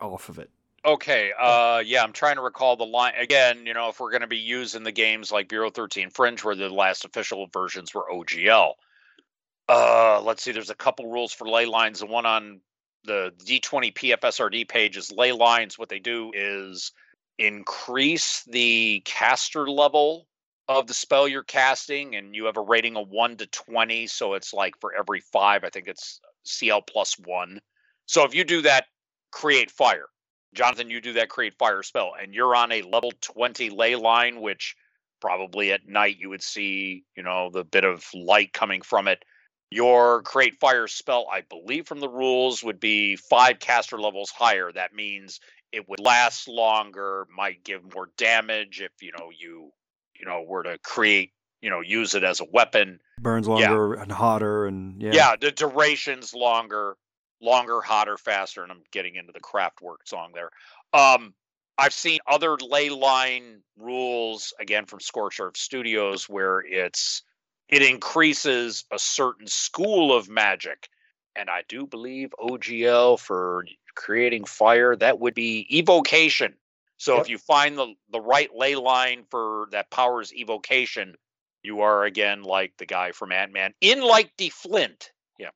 [0.00, 0.50] off of it.
[0.84, 4.22] Okay, uh yeah, I'm trying to recall the line again, you know, if we're going
[4.22, 8.06] to be using the games like Bureau 13 Fringe where the last official versions were
[8.10, 8.72] OGL.
[9.68, 12.00] Uh let's see there's a couple rules for ley lines.
[12.00, 12.60] The one on
[13.08, 16.92] the D20 PFSRD page is ley lines what they do is
[17.38, 20.28] increase the caster level
[20.68, 24.34] of the spell you're casting and you have a rating of 1 to 20 so
[24.34, 27.60] it's like for every 5 I think it's CL plus 1.
[28.06, 28.84] So if you do that
[29.32, 30.06] create fire
[30.54, 34.40] Jonathan, you do that create fire spell, and you're on a level 20 ley line,
[34.40, 34.74] which
[35.20, 39.24] probably at night you would see, you know, the bit of light coming from it.
[39.70, 44.72] Your create fire spell, I believe from the rules, would be five caster levels higher.
[44.72, 45.40] That means
[45.72, 49.70] it would last longer, might give more damage if you know you
[50.18, 53.00] you know were to create you know use it as a weapon.
[53.20, 53.70] Burns Yeah.
[53.70, 55.14] longer and hotter, and yeah.
[55.14, 56.96] Yeah, the duration's longer,
[57.40, 60.50] longer, hotter, faster, and I'm getting into the Kraftwerk song there.
[60.92, 61.34] Um,
[61.76, 67.22] I've seen other ley line rules again from Scorch Earth Studios where it's
[67.68, 70.88] it increases a certain school of magic,
[71.36, 73.64] and I do believe OGL for
[73.94, 76.54] creating fire that would be evocation.
[76.98, 77.22] So Yep.
[77.22, 81.16] if you find the the right ley line for that powers evocation,
[81.62, 85.12] you are again like the guy from Ant Man in like the Flint.
[85.38, 85.50] Yeah.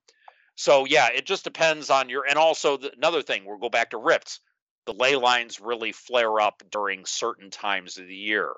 [0.55, 3.45] So yeah, it just depends on your and also the, another thing.
[3.45, 4.41] We'll go back to Rifts.
[4.85, 8.53] The ley lines really flare up during certain times of the year.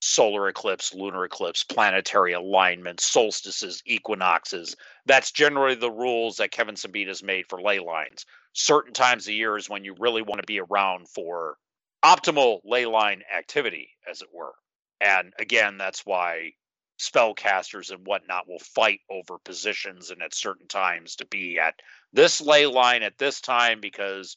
[0.00, 4.76] Solar eclipse, lunar eclipse, planetary alignment, solstices, equinoxes.
[5.06, 8.24] That's generally the rules that Kevin Siembieda has made for ley lines.
[8.52, 11.56] Certain times of year is when you really want to be around for
[12.04, 14.54] optimal ley line activity, as it were.
[15.00, 16.52] And again, that's why
[16.98, 21.74] spellcasters and whatnot will fight over positions and at certain times to be at
[22.12, 24.36] this ley line at this time because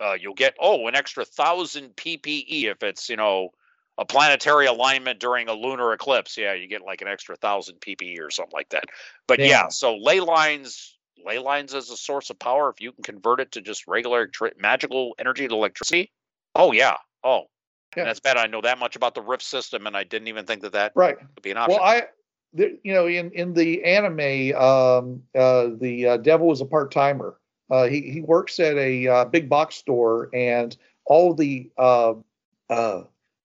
[0.00, 3.50] uh, you'll get oh an extra thousand PPE if it's you know
[3.98, 6.36] a planetary alignment during a lunar eclipse.
[6.36, 8.84] Yeah, you get like an extra thousand PPE or something like that.
[9.26, 9.68] But yeah, Yeah.
[9.68, 13.52] so ley lines ley lines as a source of power if you can convert it
[13.52, 16.10] to just regular electri- magical energy to electricity.
[16.54, 16.96] Oh yeah.
[17.22, 17.44] Oh.
[17.96, 18.04] Yeah.
[18.04, 18.36] That's bad.
[18.36, 20.92] I know that much about the Rift system, and I didn't even think that that
[20.94, 21.18] Right.
[21.20, 21.80] would be an option.
[21.80, 22.06] Well, I,
[22.54, 27.38] you know, in in the anime, um, uh, the uh, devil is a part timer.
[27.68, 31.68] Uh, he he works at a uh, big box store, and all the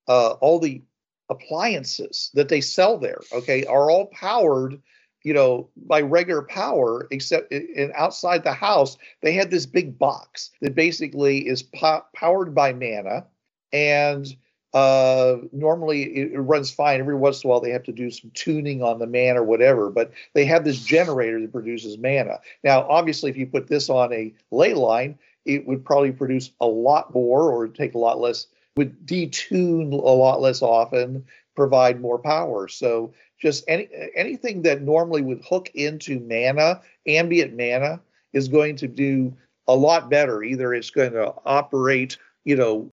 [0.07, 0.81] uh, all the
[1.29, 4.81] appliances that they sell there, okay, are all powered,
[5.23, 7.07] you know, by regular power.
[7.11, 12.53] Except in outside the house, they had this big box that basically is po- powered
[12.53, 13.25] by mana,
[13.73, 14.35] and
[14.75, 18.11] uh normally it, it runs fine every once in a while they have to do
[18.11, 22.39] some tuning on the man or whatever but they have this generator that produces mana
[22.61, 26.67] now obviously if you put this on a ley line it would probably produce a
[26.67, 32.19] lot more or take a lot less would detune a lot less often provide more
[32.19, 32.67] power.
[32.67, 38.01] So just any anything that normally would hook into mana ambient mana
[38.33, 39.35] is going to do
[39.67, 40.43] a lot better.
[40.43, 42.91] Either it's going to operate you know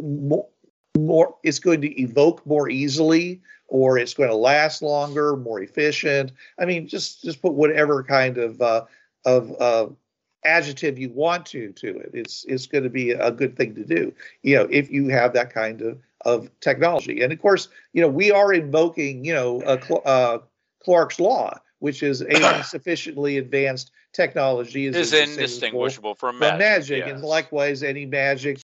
[0.00, 0.46] more
[0.98, 6.32] more it's going to evoke more easily or it's going to last longer more efficient.
[6.58, 8.84] I mean just just put whatever kind of uh
[9.24, 9.86] of uh
[10.44, 13.84] adjective you want to to it it's it's going to be a good thing to
[13.84, 14.12] do
[14.42, 17.22] you know if you have that kind of of technology.
[17.22, 20.38] And of course you know we are invoking you know uh, Cl- uh
[20.82, 26.58] Clarke's law which is a sufficiently advanced technology is indistinguishable indistinguishable from from magic.
[26.58, 28.60] magic, and likewise any magic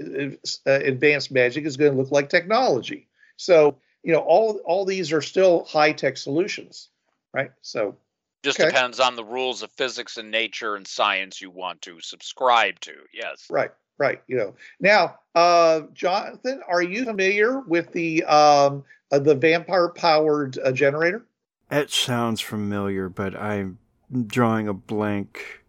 [0.00, 0.30] uh,
[0.66, 3.08] advanced magic is going to look like technology.
[3.36, 6.90] So you know all all these are still high tech solutions
[7.32, 7.52] right?
[7.62, 7.96] So
[8.42, 8.68] just okay.
[8.68, 12.92] depends on the rules of physics and nature and science you want to subscribe to.
[13.12, 13.46] Yes.
[13.50, 19.34] right right you know now uh jonathan are you familiar with the um uh, the
[19.34, 21.24] vampire powered uh, generator
[21.70, 23.78] It sounds familiar, but I'm
[24.26, 25.62] drawing a blank.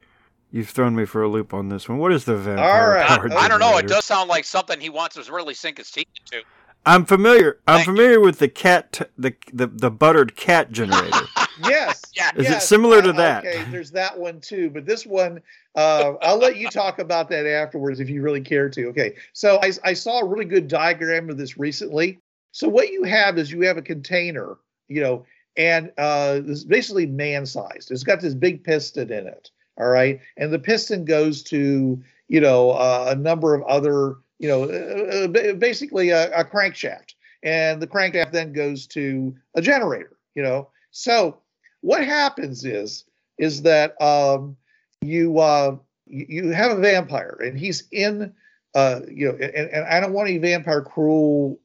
[0.52, 2.00] You've thrown me for a loop on this one.
[2.00, 3.44] What is the vampire right, powered okay.
[3.44, 3.78] I don't know.
[3.78, 6.46] It does sound like something he wants to really sink his teeth into.
[6.86, 7.60] I'm familiar.
[7.68, 7.94] I'm Thank you.
[7.94, 11.22] familiar with the cat, the, the the buttered cat generator.
[11.64, 12.32] yes Yeah.
[12.36, 13.46] Is it Yes, similar to uh, that?
[13.46, 15.42] Okay, there's that one too, but this one,
[15.76, 18.88] uh, I'll let you talk about that afterwards if you really care to.
[18.88, 22.20] Okay, so I, I saw a really good diagram of this recently.
[22.52, 24.58] So what you have is you have a container,
[24.88, 25.26] you know,
[25.56, 27.92] and uh, this is basically man-sized.
[27.92, 29.50] It's got this big piston in it.
[29.78, 34.48] All right, and the piston goes to you know uh, a number of other you
[34.48, 37.14] know uh, uh, basically a, a crankshaft,
[37.44, 40.18] and the crankshaft then goes to a generator.
[40.36, 41.38] You know, so
[41.82, 43.06] what happens is
[43.38, 44.58] is that um,
[45.02, 45.78] you uh,
[46.08, 48.34] you have a vampire and he's in
[48.76, 51.60] uh, you know and, and I don't want any vampire cruel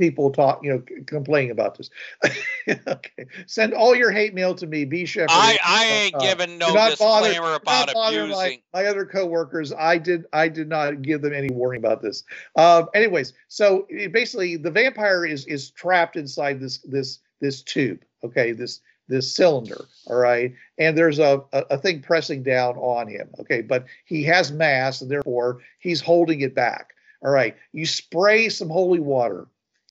[0.00, 1.90] people talk you know c- complaining about this.
[2.88, 5.28] okay, send all your hate mail to me, B Shepherd.
[5.30, 8.62] I, I ain't Uh, giving no bother- disclaimer do about bother my, abusing.
[8.74, 9.72] my other coworkers.
[9.72, 12.24] I did I did not give them any warning about this.
[12.56, 18.00] Um, anyways, so it- basically the vampire is is trapped inside this this this tube.
[18.24, 19.84] Okay, this this cylinder.
[20.06, 23.28] All right, and there's a, a a thing pressing down on him.
[23.40, 26.94] Okay, but he has mass, and therefore he's holding it back.
[27.22, 29.46] All right, you spray some holy water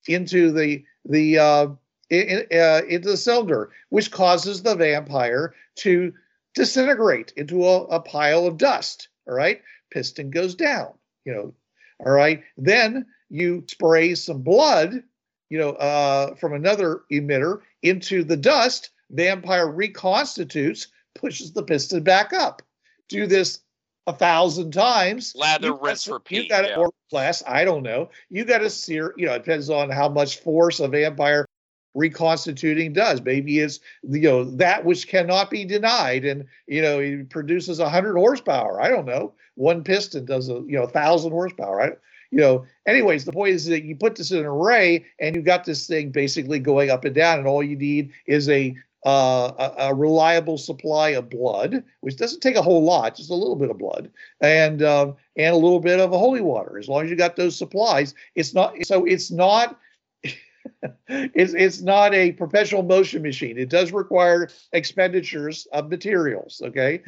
[0.07, 1.67] into the the uh,
[2.09, 6.13] in, uh, into the cylinder, which causes the vampire to
[6.55, 9.09] disintegrate into a, a pile of dust.
[9.27, 10.93] All right, piston goes down.
[11.25, 11.53] You know,
[12.05, 12.43] all right.
[12.57, 15.03] Then you spray some blood,
[15.49, 18.89] you know, uh, from another emitter into the dust.
[19.11, 22.61] Vampire reconstitutes, pushes the piston back up.
[23.07, 23.59] Do this
[24.07, 25.33] a thousand times.
[25.35, 26.43] Lather, rinse, to- repeat.
[26.43, 26.77] You got yeah.
[26.77, 27.43] or less.
[27.45, 28.09] I don't know.
[28.29, 29.13] You got to sear.
[29.17, 31.45] You know, it depends on how much force a vampire
[31.95, 33.21] reconstituting does.
[33.21, 37.89] Maybe it's you know that which cannot be denied, and you know it produces a
[37.89, 38.81] hundred horsepower.
[38.81, 39.33] I don't know.
[39.55, 41.75] One piston does a you know a thousand horsepower.
[41.75, 41.93] Right?
[42.31, 42.65] You know.
[42.87, 45.87] Anyways, the point is that you put this in an array, and you got this
[45.87, 48.75] thing basically going up and down, and all you need is a
[49.05, 53.35] uh, a, a reliable supply of blood, which doesn't take a whole lot, just a
[53.35, 56.77] little bit of blood, and um, and a little bit of holy water.
[56.77, 59.79] As long as you got those supplies, it's not so it's not
[61.07, 63.57] it's it's not a perpetual motion machine.
[63.57, 67.01] It does require expenditures of materials, okay?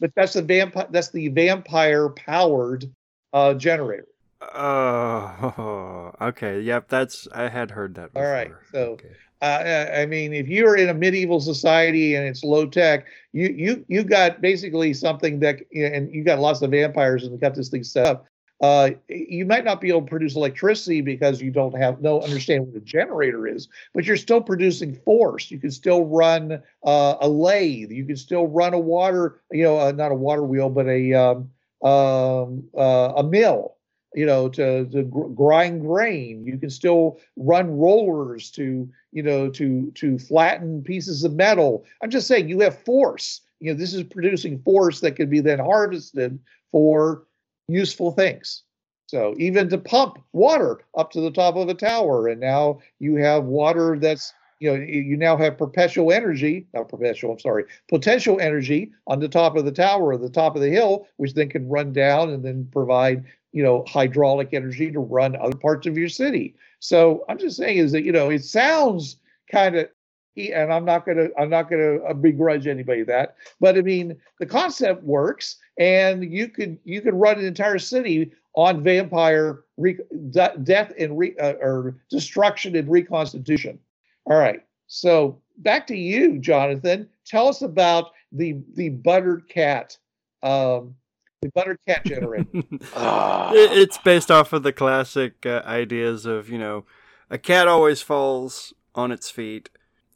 [0.00, 2.90] But that's the vampire that's the vampire powered
[3.32, 4.06] uh, generator.
[4.42, 6.60] Oh, okay.
[6.60, 8.10] Yep, that's I had heard that.
[8.14, 8.62] All right, before.
[8.72, 9.08] so- Okay.
[9.44, 13.84] Uh, I mean, if you're in a medieval society and it's low tech, you you
[13.88, 17.84] you got basically something that, and you got lots of vampires and got this thing
[17.84, 18.26] set up.
[18.62, 22.66] Uh, you might not be able to produce electricity because you don't have no understand
[22.66, 25.50] what a generator is, but you're still producing force.
[25.50, 27.90] You can still run uh, a lathe.
[27.90, 31.12] You can still run a water, you know, uh, not a water wheel, but a
[31.12, 31.50] um,
[31.82, 33.73] um, uh, a mill
[34.14, 35.02] you know, to, to
[35.34, 36.44] grind grain.
[36.46, 41.84] You can still run rollers to, you know, to to flatten pieces of metal.
[42.02, 43.40] I'm just saying you have force.
[43.60, 46.38] You know, this is producing force that can be then harvested
[46.70, 47.24] for
[47.68, 48.62] useful things.
[49.06, 53.16] So even to pump water up to the top of a tower, and now you
[53.16, 57.32] have water that's you know you now have perpetual energy, not perpetual.
[57.32, 60.70] I'm sorry, potential energy on the top of the tower or the top of the
[60.70, 63.24] hill, which then can run down and then provide
[63.54, 66.54] you know hydraulic energy to run other parts of your city.
[66.80, 69.16] So I'm just saying is that you know it sounds
[69.50, 69.88] kind of
[70.36, 74.46] and I'm not gonna I'm not gonna uh, begrudge anybody that, but I mean the
[74.46, 79.98] concept works, and you could you could run an entire city on vampire re,
[80.30, 83.78] de- death and re, uh, or destruction and reconstitution.
[84.26, 87.08] All right, so back to you, Jonathan.
[87.24, 89.96] Tell us about the the buttered cat,
[90.42, 90.96] um,
[91.44, 92.46] the buttered cat generator.
[92.96, 93.52] Ah.
[93.52, 96.84] It- it's based off of the classic uh, ideas of you know
[97.30, 99.68] a cat always falls on its feet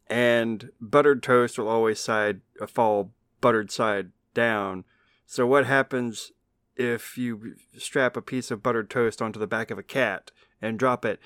[0.08, 4.84] and buttered toast will always side uh, fall buttered side down
[5.26, 6.32] so what happens
[6.76, 10.30] if you strap a piece of buttered toast onto the back of a cat
[10.62, 11.18] and drop it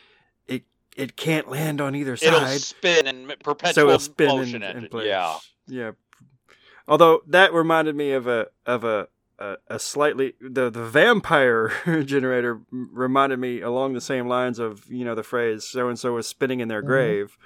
[0.47, 0.65] it
[0.97, 2.35] it can't land on either side.
[2.35, 5.07] It'll spin and perpetual so it'll spin motion in, in place.
[5.07, 5.39] Yeah.
[5.67, 5.91] yeah.
[6.89, 9.09] Although that reminded me of a of a
[9.43, 11.73] a, a slightly the the vampire
[12.05, 16.15] generator reminded me along the same lines of you know the phrase so and so
[16.15, 16.87] was spinning in their Mhm.
[16.87, 17.39] grave.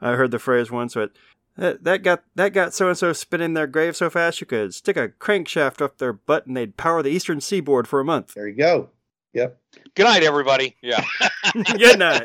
[0.00, 1.12] I heard the phrase once, but
[1.56, 4.46] that, that got that got so and so spinning in their grave so fast you
[4.46, 8.04] could stick a crankshaft up their butt and they'd power the eastern seaboard for a
[8.04, 8.34] month.
[8.34, 8.90] there you go.
[9.34, 9.58] Yep.
[9.94, 10.76] Good night, everybody.
[10.80, 11.04] Yeah.
[11.76, 12.22] Good night.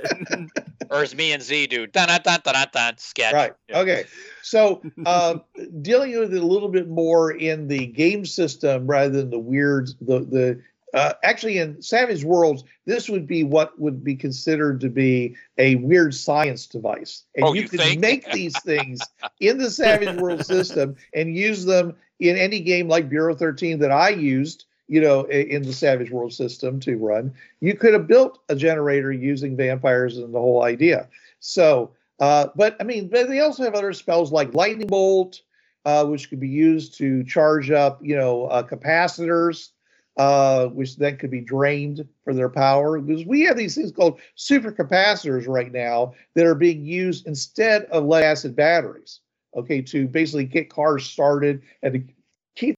[0.89, 1.87] or as me and Z do.
[1.87, 3.33] Dun, dun, dun, dun, dun, dun, sketch.
[3.33, 3.53] Right.
[3.67, 3.79] Yeah.
[3.79, 4.03] Okay.
[4.43, 5.39] So uh,
[5.81, 9.89] dealing with it a little bit more in the game system rather than the weird
[10.01, 10.61] the the
[10.93, 15.75] uh, actually in Savage Worlds this would be what would be considered to be a
[15.75, 18.01] weird science device, and Oh, you, you could think?
[18.01, 18.99] make these things
[19.39, 23.91] in the Savage World system and use them in any game like Bureau 13 that
[23.91, 24.65] I used.
[24.89, 27.31] You know, in the Savage World system to run,
[27.61, 31.07] you could have built a generator using vampires and the whole idea.
[31.39, 35.41] So, uh, but I mean, but they also have other spells like lightning bolt,
[35.85, 39.69] uh, which could be used to charge up, you know, uh, capacitors,
[40.17, 42.99] uh, which then could be drained for their power.
[42.99, 48.05] Because we have these things called supercapacitors right now that are being used instead of
[48.05, 49.19] lead acid batteries.
[49.55, 52.13] Okay, to basically get cars started and to
[52.55, 52.75] keep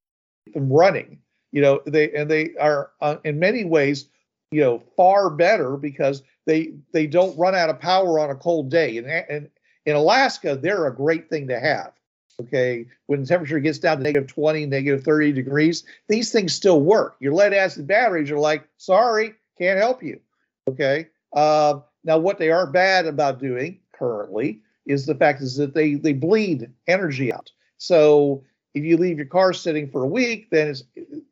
[0.53, 1.19] them running.
[1.51, 4.07] You know, they and they are uh, in many ways,
[4.51, 8.69] you know, far better because they they don't run out of power on a cold
[8.69, 8.97] day.
[8.97, 9.49] And, and
[9.85, 11.91] in Alaska, they're a great thing to have.
[12.39, 16.81] Okay, when the temperature gets down to negative 20, negative 30 degrees, these things still
[16.81, 17.15] work.
[17.19, 20.19] Your lead acid batteries are like, sorry, can't help you.
[20.67, 21.07] Okay.
[21.33, 25.95] Uh, now, what they are bad about doing currently is the fact is that they
[25.95, 27.51] they bleed energy out.
[27.77, 28.43] So
[28.73, 30.73] if you leave your car sitting for a week, then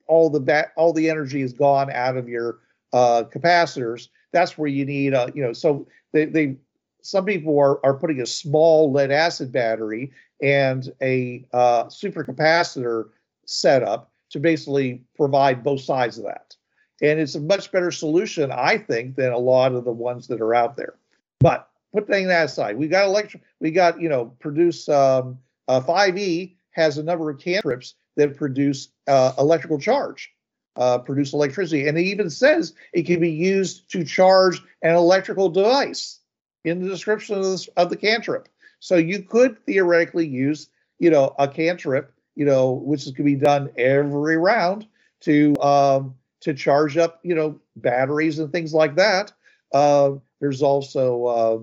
[0.07, 2.59] all the ba- all the energy is gone out of your
[2.93, 4.09] uh, capacitors.
[4.31, 6.57] That's where you need, uh, you know, so they, they
[7.01, 10.11] some people are, are putting a small lead acid battery
[10.41, 13.09] and a uh, supercapacitor
[13.45, 16.55] setup to basically provide both sides of that.
[17.01, 20.41] And it's a much better solution, I think, than a lot of the ones that
[20.41, 20.95] are out there.
[21.39, 26.55] But putting that aside, we got electric, we got you know produce um, uh, 5e
[26.71, 30.31] has a number of cantrips that produce uh, electrical charge,
[30.75, 35.49] uh, produce electricity, and it even says it can be used to charge an electrical
[35.49, 36.19] device
[36.63, 38.47] in the description of, this, of the cantrip.
[38.79, 43.35] So you could theoretically use you know a cantrip, you know, which is, can be
[43.35, 44.87] done every round
[45.21, 49.31] to um, to charge up you know batteries and things like that.
[49.73, 51.57] Uh, there's also uh,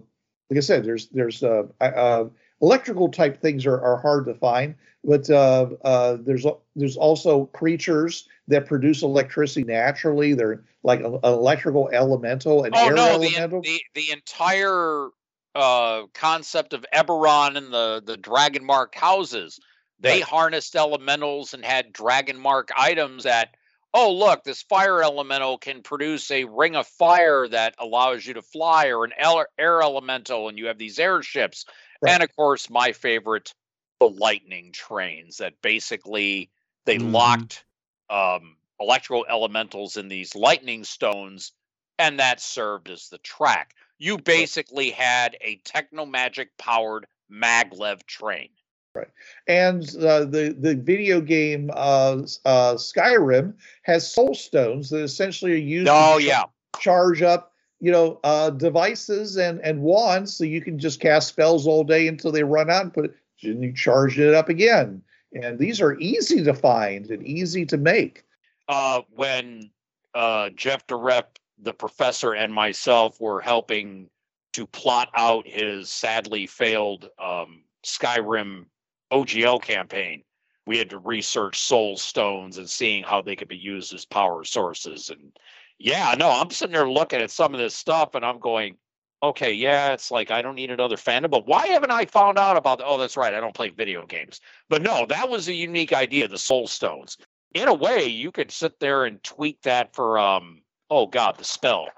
[0.51, 2.25] like I said, there's there's uh, uh,
[2.61, 8.29] electrical type things are, are hard to find, but uh, uh, there's there's also creatures
[8.49, 10.35] that produce electricity naturally.
[10.35, 13.61] They're like an electrical elemental and Oh air no, the, elemental.
[13.63, 15.09] the the entire
[15.55, 19.59] uh, concept of Eberron and the the dragon mark houses.
[19.99, 20.23] They Right.
[20.25, 23.55] harnessed elementals and had dragon mark items that
[23.95, 28.43] oh look, this fire elemental can produce a ring of fire that allows you to
[28.43, 31.65] fly, or an air, air elemental, and you have these airships.
[32.01, 32.13] Right.
[32.15, 33.55] And of course, my favorite,
[34.01, 36.51] the lightning trains that basically
[36.85, 37.13] they Mhm.
[37.13, 37.65] locked
[38.09, 41.53] um, electrical elementals in these lightning stones,
[41.99, 43.75] and that served as the track.
[43.99, 48.51] You basically had a technomagic powered maglev train.
[48.95, 49.09] Right.
[49.47, 55.57] And uh, the the video game uh, uh, Skyrim has soul stones that essentially are
[55.57, 56.45] used Oh to yeah,
[56.79, 57.53] charge up
[57.87, 62.09] you know uh, devices and and wands so you can just cast spells all day
[62.09, 65.01] until they run out and put it you charge it up again
[65.33, 68.25] and these are easy to find and easy to make
[68.69, 69.71] uh, when
[70.15, 71.25] uh, Jeff DeRep,
[71.59, 74.09] the professor, and myself were helping
[74.55, 78.65] to plot out his sadly failed um, Skyrim
[79.13, 80.23] OGL campaign,
[80.67, 84.43] we had to research soul stones and seeing how they could be used as power
[84.43, 85.11] sources.
[85.11, 85.37] And
[85.79, 88.77] yeah, no, I'm sitting there looking at some of this stuff and I'm going,
[89.23, 92.57] okay, yeah, it's like I don't need another fandom, but why haven't I found out
[92.57, 92.81] about?
[92.85, 94.41] Oh, that's right, I don't play video games.
[94.69, 97.17] But no, that was a unique idea, the soul stones.
[97.55, 101.45] In a way, you could sit there and tweak that for um, oh god, the
[101.45, 101.89] spell,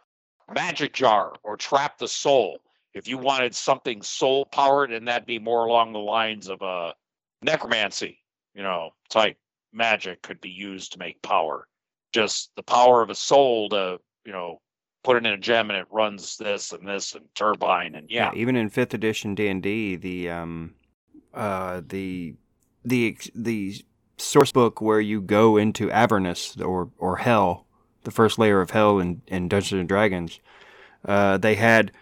[0.52, 2.58] magic jar or trap the soul.
[2.94, 6.92] If you wanted something soul powered, and that'd be more along the lines of uh,
[7.42, 8.18] necromancy,
[8.54, 9.36] you know, type
[9.72, 11.68] magic could be used to make power.
[12.12, 14.60] Just the power of a soul to, you know,
[15.04, 18.30] put it in a gem and it runs this and this and turbine and yeah.
[18.34, 20.74] even in fifth edition D and D, the um,
[21.34, 22.34] uh, the
[22.84, 23.80] the the
[24.16, 27.66] source book where you go into Avernus or or Hell,
[28.04, 30.40] the first layer of Hell in, in Dungeons and Dragons,
[31.04, 31.92] uh, they had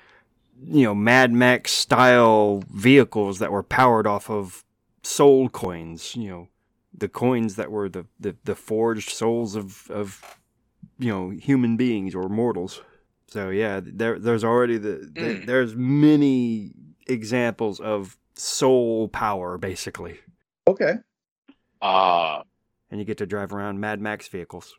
[0.65, 4.65] you know Mad Max style vehicles that were powered off of
[5.03, 6.17] soul coins.
[6.17, 6.49] You know,
[6.97, 10.39] the coins that were the the, the forged souls of of
[10.99, 12.83] you know human beings or mortals.
[13.29, 15.47] So yeah, there there's already the, the Mm.
[15.47, 16.73] there's many
[17.09, 20.19] examples of soul power basically,
[20.69, 20.95] okay
[21.81, 22.43] Uh
[22.91, 24.75] and you get to drive around Mad Max vehicles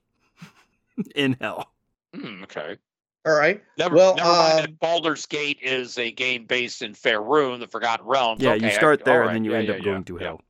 [1.16, 1.72] in hell.
[2.16, 2.78] hmm, okay.
[3.26, 7.60] all right Never, Well, never mind um, Baldur's Gate is a game based in Faerun,
[7.60, 8.42] the Forgotten Realms.
[8.42, 9.84] Yeah, Okay, you I- start there all and then you right, end yeah, up yeah,
[9.86, 10.28] going yeah, to yeah.
[10.28, 10.42] hell.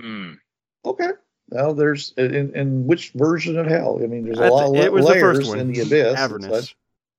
[0.00, 0.32] Hmm.
[0.84, 1.10] Okay
[1.50, 4.76] well there's in, in which version of hell i mean there's I a lot of
[4.76, 6.74] it was the layers first one, in the abyss and Avernus.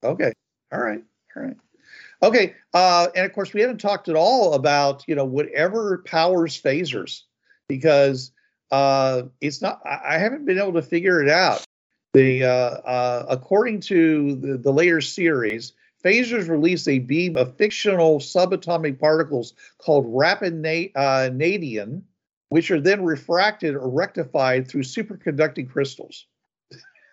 [0.06, 0.34] Okay.
[0.72, 1.04] All right.
[1.36, 1.58] All right.
[2.22, 2.56] Okay.
[2.74, 7.22] Uh, and of course, we haven't talked at all about you know whatever powers phasers
[7.68, 8.32] because
[8.72, 9.82] uh, it's not.
[9.86, 11.66] I, I haven't been able to figure it out.
[12.14, 18.20] The uh, uh, according to the, the later series, phasers release a beam of fictional
[18.20, 22.04] subatomic particles called rapid na- uh, nadion,
[22.56, 26.26] which are then refracted or rectified through superconducting crystals.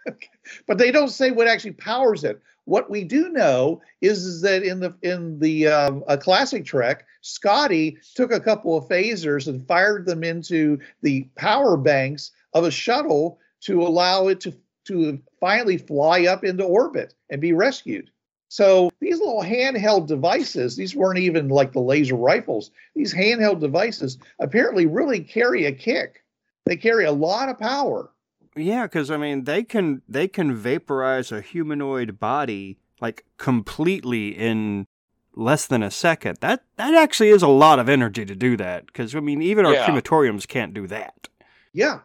[0.68, 2.40] but they don't say what actually powers it.
[2.64, 7.04] What we do know is, is that in the in the um, a classic Trek,
[7.22, 12.70] Scotty took a couple of phasers and fired them into the power banks of a
[12.70, 14.54] shuttle to allow it to
[14.86, 18.11] to finally fly up into orbit and be rescued.
[18.52, 22.70] So these little handheld devices, these weren't even like the laser rifles.
[22.94, 26.22] These handheld devices apparently really carry a kick.
[26.66, 28.10] They carry a lot of power.
[28.54, 34.86] Yeah, because I mean they can they can vaporize a humanoid body like completely in
[35.34, 36.36] less than a second.
[36.42, 38.84] That that actually is a lot of energy to do that.
[38.84, 39.86] Because I mean even our Yeah.
[39.86, 41.26] crematoriums can't do that.
[41.72, 42.00] Yeah,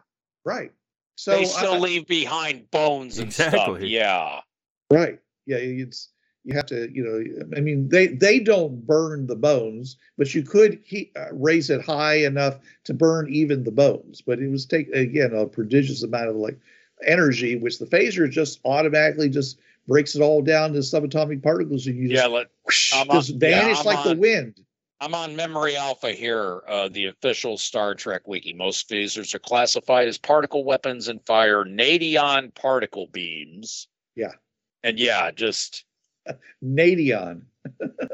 [0.46, 0.72] right.
[1.16, 3.48] So they still I- leave behind bones and stuff.
[3.52, 3.88] Exactly.
[3.88, 4.40] Yeah.
[4.90, 5.20] Right.
[5.44, 5.58] Yeah.
[5.58, 6.08] It's
[6.44, 10.42] you have to, you know, I mean, they they don't burn the bones, but you
[10.42, 14.22] could heat, uh, raise it high enough to burn even the bones.
[14.22, 16.58] But it was take again a prodigious amount of like
[17.04, 21.96] energy, which the phaser just automatically just breaks it all down to subatomic particles, and
[21.96, 24.60] you just, Yeah, let, whoosh, on- just vanish I'm like the wind.
[25.00, 28.52] I'm on Memory Alpha here, uh, the official Star Trek wiki.
[28.52, 33.86] Most phasers are classified as particle weapons and fire nadion particle beams.
[34.16, 34.32] Yeah.
[34.82, 35.84] And yeah, just
[36.64, 37.42] Nadion.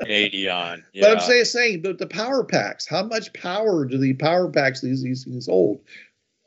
[0.04, 0.82] nadion.
[0.92, 1.02] Yeah.
[1.02, 2.86] But I'm saying, saying the, the power packs.
[2.86, 5.80] How much power do the power packs these these things hold?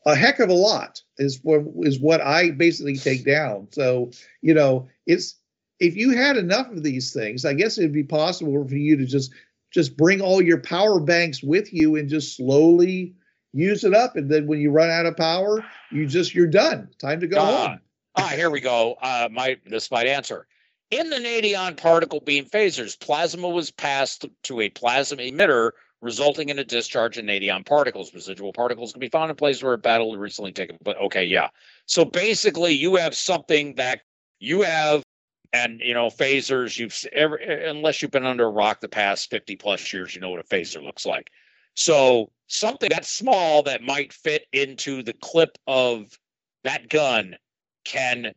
[0.05, 3.67] A heck of a lot is what is what I basically take down.
[3.71, 4.11] So
[4.41, 5.35] you know, it's
[5.79, 9.05] if you had enough of these things, I guess it'd be possible for you to
[9.05, 9.31] just
[9.71, 13.13] just bring all your power banks with you and just slowly
[13.53, 14.15] use it up.
[14.15, 16.89] And then when you run out of power, you just you're done.
[16.99, 17.79] Time to go Ah, home.
[18.15, 18.95] ah, here we go.
[19.01, 20.47] Uh, my this might answer.
[20.89, 25.71] In the nadion particle beam phasers, plasma was passed to a plasma emitter,
[26.01, 28.13] resulting in a discharge of nadion particles.
[28.13, 30.77] Residual particles can be found in places where a battle recently taken.
[30.81, 31.49] But okay, yeah.
[31.87, 34.01] So basically, you have something that
[34.39, 35.03] you have,
[35.51, 36.79] and you know, phasers.
[36.79, 40.29] You've ever unless you've been under a rock the past fifty plus years, you know
[40.29, 41.29] what a phaser looks like.
[41.73, 46.17] So something that's small that might fit into the clip of
[46.63, 47.35] that gun
[47.83, 48.31] can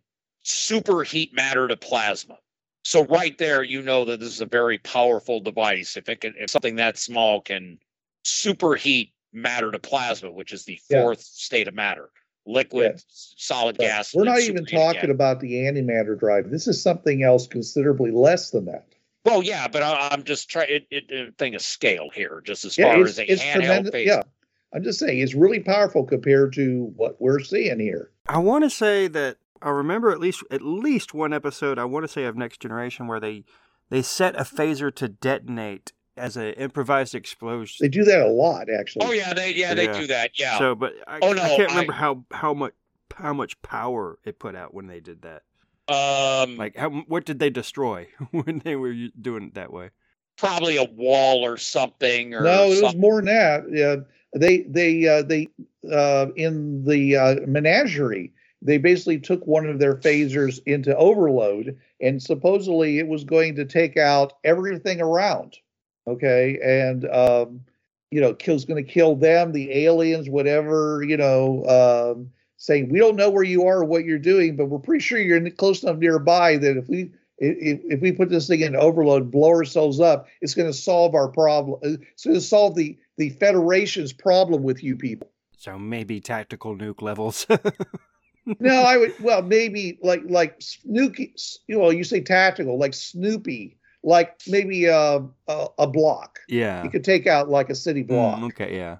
[0.51, 2.39] superheat matter to plasma.
[2.85, 5.97] So right there, you know that this is a very powerful device.
[5.97, 7.79] If it can, if something that small can
[8.25, 11.03] superheat matter to plasma, which is the Yeah.
[11.03, 12.11] fourth state of matter,
[12.47, 13.01] liquid, Yeah.
[13.09, 14.15] solid gas.
[14.15, 15.11] We're not even talking gas.
[15.11, 16.51] about the antimatter drive.
[16.51, 18.87] This is something else considerably less than that.
[19.25, 20.71] Well, yeah, but I, I'm just trying.
[20.71, 23.93] It, it, it thing of scale here, just as Yeah, far as a handheld.
[24.05, 24.23] Yeah,
[24.73, 28.11] I'm just saying it's really powerful compared to what we're seeing here.
[28.29, 31.79] I want to say that I remember at least at least one episode.
[31.79, 33.45] I want to say of Next Generation where they
[33.89, 37.77] they set a phaser to detonate as an improvised explosion.
[37.81, 39.07] They do that a lot, actually.
[39.07, 40.39] Oh yeah, they yeah they do that.
[40.39, 40.59] Yeah.
[40.59, 42.73] So, but I, Oh, no, I can't remember I- how how much
[43.17, 45.43] how much power it put out when they did that.
[45.93, 49.91] um, Like, how what did they destroy when they were doing it that way?
[50.41, 52.35] Probably a wall or something.
[52.35, 53.65] Or no, it was more than that.
[53.71, 53.97] Yeah,
[54.35, 55.49] they they uh, they
[55.93, 58.33] uh, in the uh, menagerie.
[58.63, 63.65] They basically took one of their phasers into overload, and supposedly it was going to
[63.65, 65.57] take out everything around.
[66.07, 67.61] Okay, and um,
[68.11, 71.03] you know, kills going to kill them, the aliens, whatever.
[71.07, 74.67] You know, um, saying we don't know where you are or what you're doing, but
[74.67, 77.11] we're pretty sure you're in- close enough nearby that if we
[77.41, 81.15] if, if we put this thing in overload, blow ourselves up, it's going to solve
[81.15, 81.81] our problem.
[81.85, 85.31] uh, It's going to solve the the Federation's problem with you people.
[85.59, 87.47] So maybe tactical nuke levels.
[88.59, 91.35] No, I would well maybe like like Snooky.
[91.69, 96.41] You know, you say tactical, like Snoopy, like maybe a a, a block.
[96.49, 96.83] yeah.
[96.83, 98.39] You could take out like a city block.
[98.41, 98.75] Mm, okay.
[98.77, 98.97] Yeah.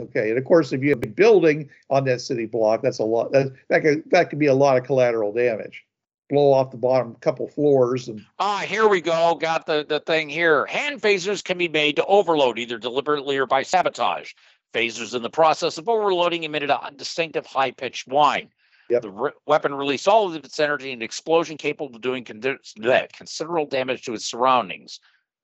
[0.00, 3.04] Okay, and of course, if you have a building on that city block, that's a
[3.04, 3.32] lot.
[3.32, 5.84] That that could that could be a lot of collateral damage.
[6.30, 9.34] Blow off the bottom couple floors and Ah, here we go.
[9.34, 10.64] Got the, the thing here.
[10.66, 14.32] Hand phasers can be made to overload either deliberately or by sabotage.
[14.72, 18.48] Phasers in the process of overloading emitted a distinctive high pitched whine.
[18.90, 19.02] Yep.
[19.02, 23.12] The re- weapon released all of its energy in an explosion capable of doing bleh,
[23.12, 25.00] considerable damage to its surroundings.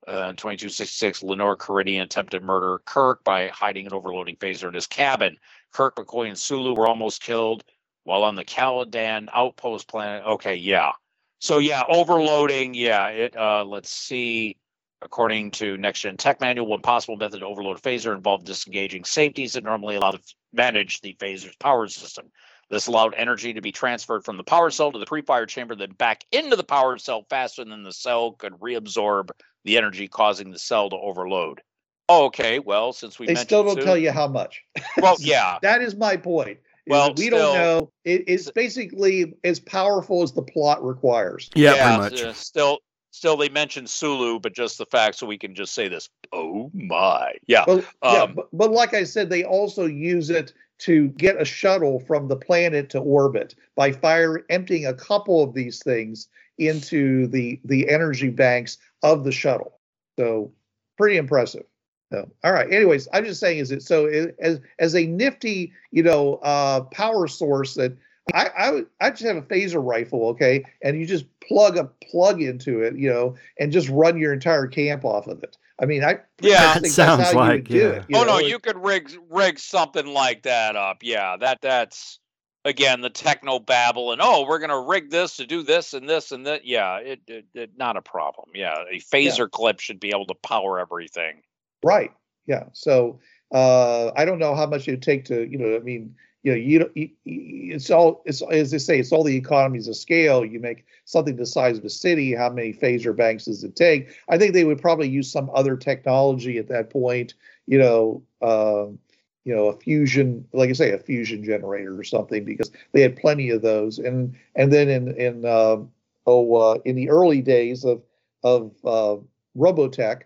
[0.08, 4.86] Uh, in 2266, Lenore Karidian attempted murder Kirk by hiding an overloading phaser in his
[4.86, 5.36] cabin.
[5.72, 7.64] Kirk, McCoy, and Sulu were almost killed
[8.04, 10.24] while on the Caladan outpost planet.
[10.26, 10.92] Okay, yeah.
[11.38, 12.74] So yeah, overloading.
[12.74, 13.36] Yeah, it.
[13.36, 14.56] Uh, let's see.
[15.02, 19.04] According to Next Gen Tech Manual, one possible method to overload a phaser involved disengaging
[19.04, 20.20] safeties that normally allow to
[20.52, 22.26] manage the phaser's power system.
[22.68, 25.92] This allowed energy to be transferred from the power cell to the pre-fire chamber, then
[25.92, 29.30] back into the power cell faster than the cell could reabsorb
[29.64, 31.62] the energy, causing the cell to overload.
[32.08, 34.62] Okay, well, since we they still don't Sue- tell you how much.
[35.00, 36.58] Well, yeah, That is my point.
[36.90, 37.92] Is Well, we still- don't know.
[38.04, 41.50] It, it's basically as powerful as the plot requires.
[41.54, 41.98] Yeah.
[41.98, 42.34] pretty much.
[42.36, 42.78] still,
[43.10, 46.08] still, they mentioned Sulu, but just the fact so we can just say this.
[46.32, 47.64] Oh my, yeah.
[47.66, 51.44] But yeah, Um, but, but like I said, they also use it to get a
[51.44, 57.26] shuttle from the planet to orbit by fire emptying a couple of these things into
[57.26, 59.78] the the energy banks of the shuttle.
[60.18, 60.52] So
[60.96, 61.64] pretty impressive.
[62.12, 62.70] So, all right.
[62.72, 66.82] Anyways, I'm just saying is it so it, as as a nifty you know uh,
[66.82, 67.96] power source that
[68.34, 72.42] I I I just have a phaser rifle, okay, and you just plug a plug
[72.42, 75.56] into it, you know, and just run your entire camp off of it.
[75.80, 76.60] I mean, I Yeah.
[76.62, 77.88] much That think sounds that's how you like, would do yeah.
[77.90, 78.04] it.
[78.08, 80.98] you oh no, you could rig rig something like that up.
[81.02, 82.18] Yeah, that that's
[82.64, 86.08] again the techno babble and oh we're going to rig this to do this and
[86.08, 89.98] this and that yeah it, it, it not a problem yeah a phaser clip should
[89.98, 91.40] be able to power everything
[91.82, 92.12] Right.
[92.46, 92.64] Yeah.
[92.72, 93.20] So
[93.52, 96.52] uh, I don't know how much it would take to, you know, I mean, you
[96.52, 100.42] know, you, you, it's all it's as they say, it's all the economies of scale.
[100.42, 102.34] You make something the size of a city.
[102.34, 104.16] How many phaser banks does it take?
[104.28, 107.34] I think they would probably use some other technology at that point.
[107.66, 108.98] You know, um,
[109.44, 113.16] you know, a fusion, like I say, a fusion generator or something, because they had
[113.16, 113.98] plenty of those.
[113.98, 115.90] And and then in in um
[116.26, 118.02] oh uh, in the early days of
[118.42, 119.16] of uh,
[119.58, 120.22] Robotech.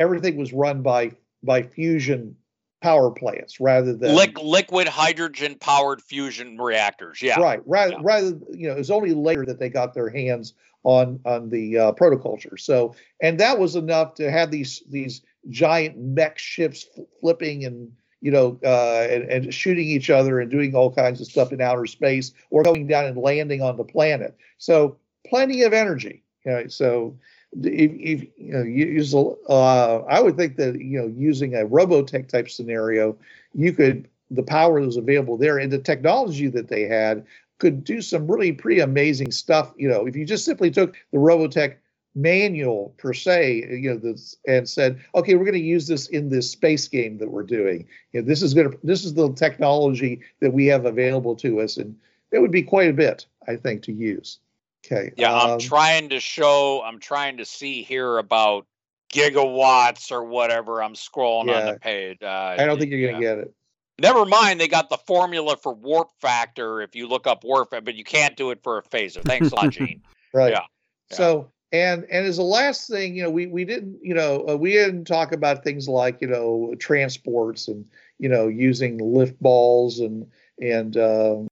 [0.00, 2.36] Everything was run by by fusion
[2.82, 7.38] power plants rather than Liq- liquid hydrogen powered fusion reactors yeah.
[7.38, 8.00] Right rather Yeah.
[8.02, 11.78] rather you know it was only later that they got their hands on on the
[11.78, 12.58] uh, protoculture.
[12.58, 16.86] So and that was enough to have these these giant mech ships
[17.20, 17.92] flipping and
[18.22, 21.60] you know uh, and, and shooting each other and doing all kinds of stuff in
[21.60, 24.36] outer space or going down and landing on the planet.
[24.58, 24.96] So
[25.26, 27.18] plenty of energy you know, so
[27.52, 32.28] if, if you know use uh, I would think that you know using a Robotech
[32.28, 33.16] type scenario,
[33.54, 37.26] you could the power that was available there and the technology that they had
[37.58, 39.72] could do some really pretty amazing stuff.
[39.76, 41.76] You know, if you just simply took the Robotech
[42.14, 46.28] manual per se, you know, this, and said, okay, we're going to use this in
[46.28, 47.86] this space game that we're doing.
[48.12, 51.60] You know, this is going to this is the technology that we have available to
[51.60, 51.96] us, and
[52.32, 54.38] it would be quite a bit, I think, to use.
[54.84, 55.12] Okay.
[55.16, 56.82] Yeah, I'm um, trying to show.
[56.84, 58.66] I'm trying to see here about
[59.12, 60.82] gigawatts or whatever.
[60.82, 62.18] I'm scrolling on the page.
[62.22, 63.34] Uh, I don't think you're going to yeah.
[63.34, 63.54] get it.
[64.00, 64.60] Never mind.
[64.60, 68.36] They got the formula for warp factor if you look up warp, but you can't
[68.36, 69.22] do it for a phaser.
[69.22, 70.02] Thanks a lot, Gene.
[70.32, 70.52] Right.
[70.52, 70.64] Yeah,
[71.10, 71.16] yeah.
[71.16, 74.56] So and and as a last thing, you know, we we didn't, you know, uh,
[74.56, 77.84] we didn't talk about things like you know transports and
[78.18, 80.26] you know using lift balls and
[80.60, 81.48] and um,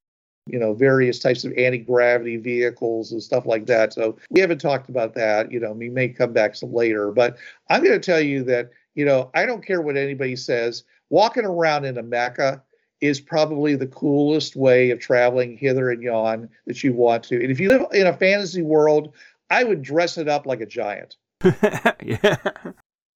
[0.51, 3.93] you know various types of anti gravity vehicles and stuff like that.
[3.93, 5.51] So we haven't talked about that.
[5.51, 7.37] You know, we may come back some later, but
[7.69, 10.83] I'm going to tell you that you know I don't care what anybody says.
[11.09, 12.61] Walking around in a mecha
[13.01, 17.35] is probably the coolest way of traveling hither and yon that you want to.
[17.41, 19.13] And if you live in a fantasy world,
[19.49, 21.15] I would dress it up like a giant.
[22.03, 22.35] yeah.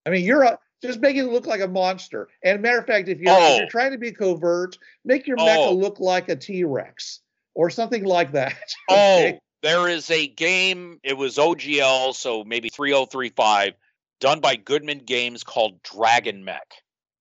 [0.05, 2.29] I mean, you're a, just make it look like a monster.
[2.43, 3.57] And matter of fact, if you're, if Oh.
[3.57, 5.43] you're trying to be covert, make your Oh.
[5.45, 7.19] mecha look like a T Rex
[7.55, 8.55] or something like that.
[8.89, 10.99] Oh, there is a game.
[11.03, 13.73] It was OGL, so maybe 3035,
[14.19, 16.73] done by Goodman Games called Dragon Mech.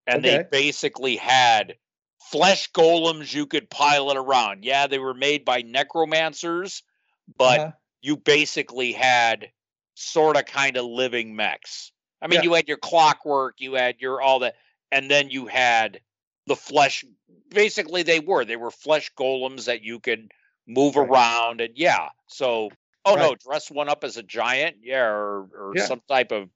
[0.07, 1.77] And they basically had
[2.21, 4.65] flesh golems you could pilot around.
[4.65, 6.83] Yeah, they were made by necromancers,
[7.39, 7.73] but Uh-huh.
[8.01, 9.51] you basically had
[9.95, 11.93] sort of kind of living mechs.
[12.21, 12.43] I mean, Yeah.
[12.45, 14.57] you had your clockwork, you had your all that,
[14.91, 16.01] and then you had
[16.47, 17.05] the flesh.
[17.51, 20.31] Basically, they were they were flesh golems that you could
[20.67, 21.09] move Right.
[21.09, 22.09] around, and yeah.
[22.29, 22.71] So,
[23.05, 25.87] oh no, dress one up as a giant, yeah, or or Yeah.
[25.87, 26.49] some type of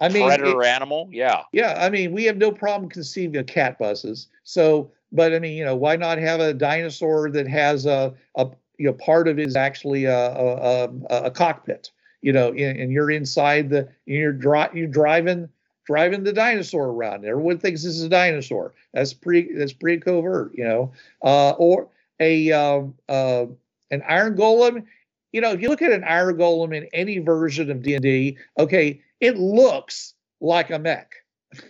[0.00, 1.42] I mean, predator it- animal, yeah.
[1.52, 4.28] Yeah, I mean, we have no problem conceiving of cat buses.
[4.42, 8.48] So, but I mean, you know, why not have a dinosaur that has a, a
[8.78, 11.90] you know, part of it is actually a, a, a, a cockpit,
[12.22, 15.48] you know, and, and you're inside the, you're dri- you're driving,
[15.86, 17.24] driving the dinosaur around.
[17.24, 18.74] Everyone thinks this is a dinosaur.
[18.92, 21.88] That's pretty, that's pretty covert, you know, uh, or
[22.20, 23.46] a, um, uh,
[23.90, 24.84] an iron golem.
[25.32, 28.02] You know, if you look at an iron golem in any version of D and
[28.02, 31.12] D, okay, it looks like a mech.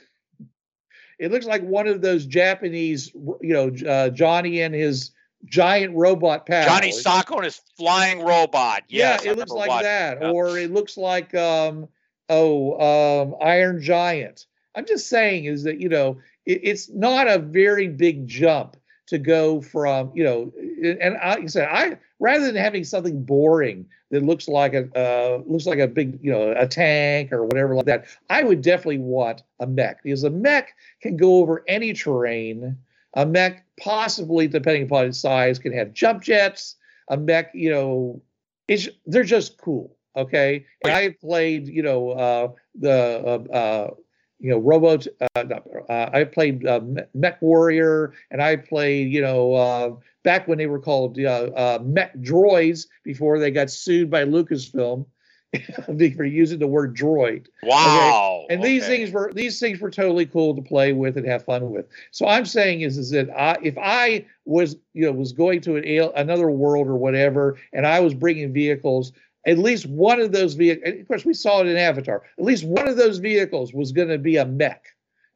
[1.21, 5.13] It looks like one of those Japanese, you know, uh, Johnny and his
[5.45, 6.67] giant robot pal.
[6.67, 8.83] Johnny Sokko and his flying robot.
[8.89, 10.31] Yeah, Yes, I it looks like watching that, yeah.
[10.31, 11.89] or it looks like um,
[12.29, 14.47] oh, um, Iron Giant.
[14.75, 19.19] I'm just saying is that you know it, it's not a very big jump to
[19.19, 20.53] go from you know,
[21.01, 25.43] and I like said I rather than having something boring that looks like a uh,
[25.47, 28.99] looks like a big you know a tank or whatever like that, I would definitely
[28.99, 32.79] want a mech because a mech can go over any terrain.
[33.17, 36.75] A mech, possibly depending upon its size, can have jump jets.
[37.09, 38.23] A mech, you know,
[38.67, 39.97] it's they're just cool.
[40.17, 43.91] Okay, and I played, you know, uh, the uh, uh,
[44.39, 44.99] you know, Robo.
[45.21, 46.81] Uh, not- uh, I played uh,
[47.15, 49.91] Mech Warrior, and I played, you know, uh,
[50.23, 55.07] back when they were called uh, uh, Mech Droids before they got sued by Lucasfilm
[56.17, 57.47] for using the word droid.
[57.63, 58.47] Wow.
[58.51, 61.71] And these things were these things were totally cool to play with and have fun
[61.71, 61.87] with.
[62.11, 65.77] So I'm saying is is that I, if I was you know was going to
[65.77, 69.13] an another world or whatever, and I was bringing vehicles,
[69.47, 71.01] at least one of those vehicles.
[71.01, 72.23] Of course, we saw it in Avatar.
[72.39, 74.87] At least one of those vehicles was going to be a mech,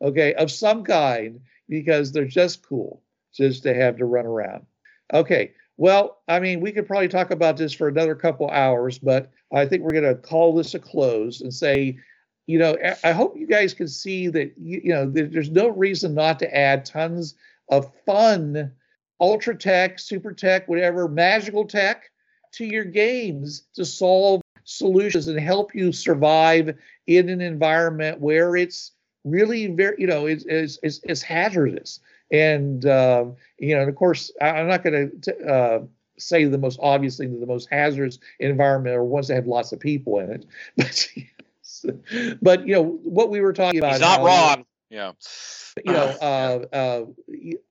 [0.02, 3.02] okay, of some kind, because they're just cool
[3.34, 4.66] just to have to run around.
[5.12, 5.52] Okay.
[5.76, 9.64] Well, I mean, we could probably talk about this for another couple hours, but I
[9.64, 11.98] think we're going to call this a close and say,
[12.46, 16.38] you know, I hope you guys can see that you, know there's no reason not
[16.38, 17.34] to add tons
[17.68, 18.72] of fun,
[19.20, 22.10] ultra tech, super tech, whatever, magical tech
[22.52, 26.76] to your games to solve solutions and help you survive
[27.06, 28.92] in an environment where it's
[29.24, 32.00] really very, you know, it's is is, is hazardous.
[32.30, 33.26] And uh,
[33.58, 35.80] you know, and of course, I'm not going to uh,
[36.18, 39.72] say the most obvious thing that the most hazardous environment are ones that have lots
[39.72, 40.46] of people in it,
[40.76, 41.08] but.
[42.42, 43.92] but you know what we were talking about.
[43.92, 44.64] He's not wrong.
[44.90, 45.12] Yeah.
[45.84, 47.04] You know, uh, uh,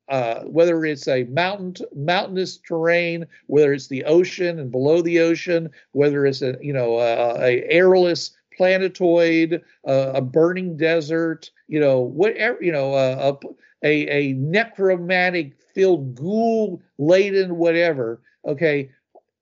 [0.10, 5.70] uh, whether it's a mountain mountainous terrain, whether it's the ocean and below the ocean,
[5.92, 12.72] whether it's a you know a airless planetoid, a burning desert, you know whatever you
[12.72, 13.38] know a
[13.84, 18.22] a, a necromantic filled ghoul laden whatever.
[18.46, 18.90] Okay,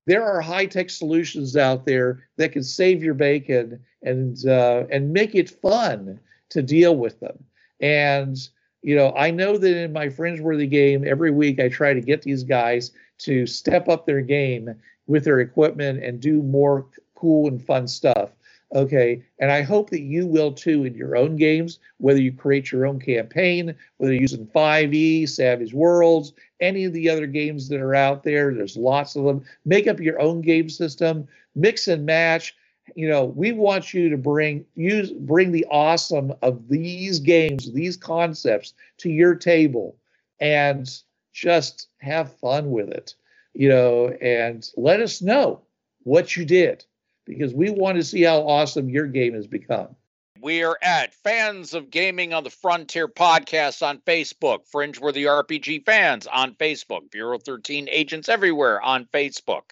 [0.06, 5.12] there are high tech solutions out there that can save your bacon and uh, and
[5.12, 6.18] make it fun
[6.50, 7.45] to deal with them.
[7.80, 8.36] And
[8.82, 12.22] you know, I know that in my Fringeworthy game, every week I try to get
[12.22, 14.76] these guys to step up their game
[15.08, 18.30] with their equipment and do more cool and fun stuff.
[18.74, 19.22] Okay.
[19.38, 22.86] And I hope that you will too in your own games, whether you create your
[22.86, 27.94] own campaign, whether you're using 5e, Savage Worlds, any of the other games that are
[27.94, 28.52] out there.
[28.52, 29.44] There's lots of them.
[29.64, 32.54] Make up your own game system, mix and match.
[32.94, 37.96] You know, we want you to bring use bring the awesome of these games, these
[37.96, 39.96] concepts to your table
[40.40, 40.88] and
[41.32, 43.14] just have fun with it.
[43.54, 45.62] You know, and let us know
[46.02, 46.84] what you did
[47.24, 49.96] because we want to see how awesome your game has become.
[50.40, 56.26] We are at Fans of Gaming on the Frontier podcast on Facebook, Fringeworthy RPG Fans
[56.26, 59.70] on Facebook, Bureau 13 Agents Everywhere on Facebook.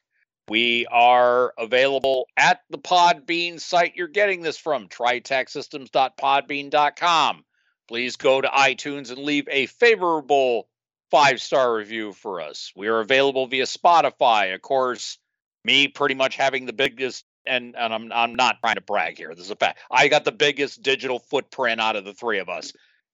[0.49, 7.45] We are available at the Podbean site you're getting this from, tritacsystems.podbean.com.
[7.89, 10.69] Please go to iTunes and leave a favorable
[11.11, 12.73] five star review for us.
[12.77, 14.55] We are available via Spotify.
[14.55, 15.19] Of course,
[15.65, 19.35] me pretty much having the biggest and and I'm I'm not trying to brag here.
[19.35, 19.79] This is a fact.
[19.91, 22.73] I got the biggest digital footprint out of the three of us.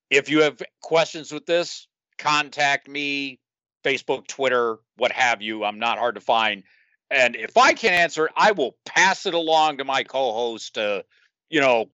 [0.09, 1.87] If you have questions with this,
[2.19, 3.41] contact me,
[3.85, 5.65] Facebook, Twitter, what have you.
[5.65, 6.65] I'm not hard to find.
[7.11, 11.05] And if I can answer it, I will pass it along to my co-host to,
[11.49, 11.91] you know,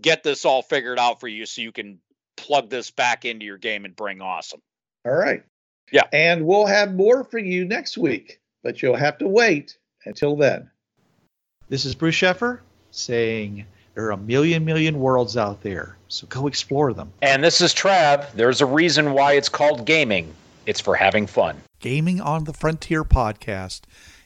[0.00, 1.98] get this all figured out for you so you can
[2.36, 4.62] plug this back into your game and bring awesome.
[5.04, 5.42] All right.
[5.90, 6.04] Yeah.
[6.12, 10.70] And we'll have more for you next week, but you'll have to wait until then.
[11.68, 12.60] This is Bruce Sheffer
[12.92, 17.12] saying there are a million, million worlds out there, so go explore them.
[17.22, 18.30] And this is Trav.
[18.32, 20.34] There's a reason why it's called gaming
[20.66, 21.60] it's for having fun.
[21.80, 23.80] Gaming on the Frontier podcast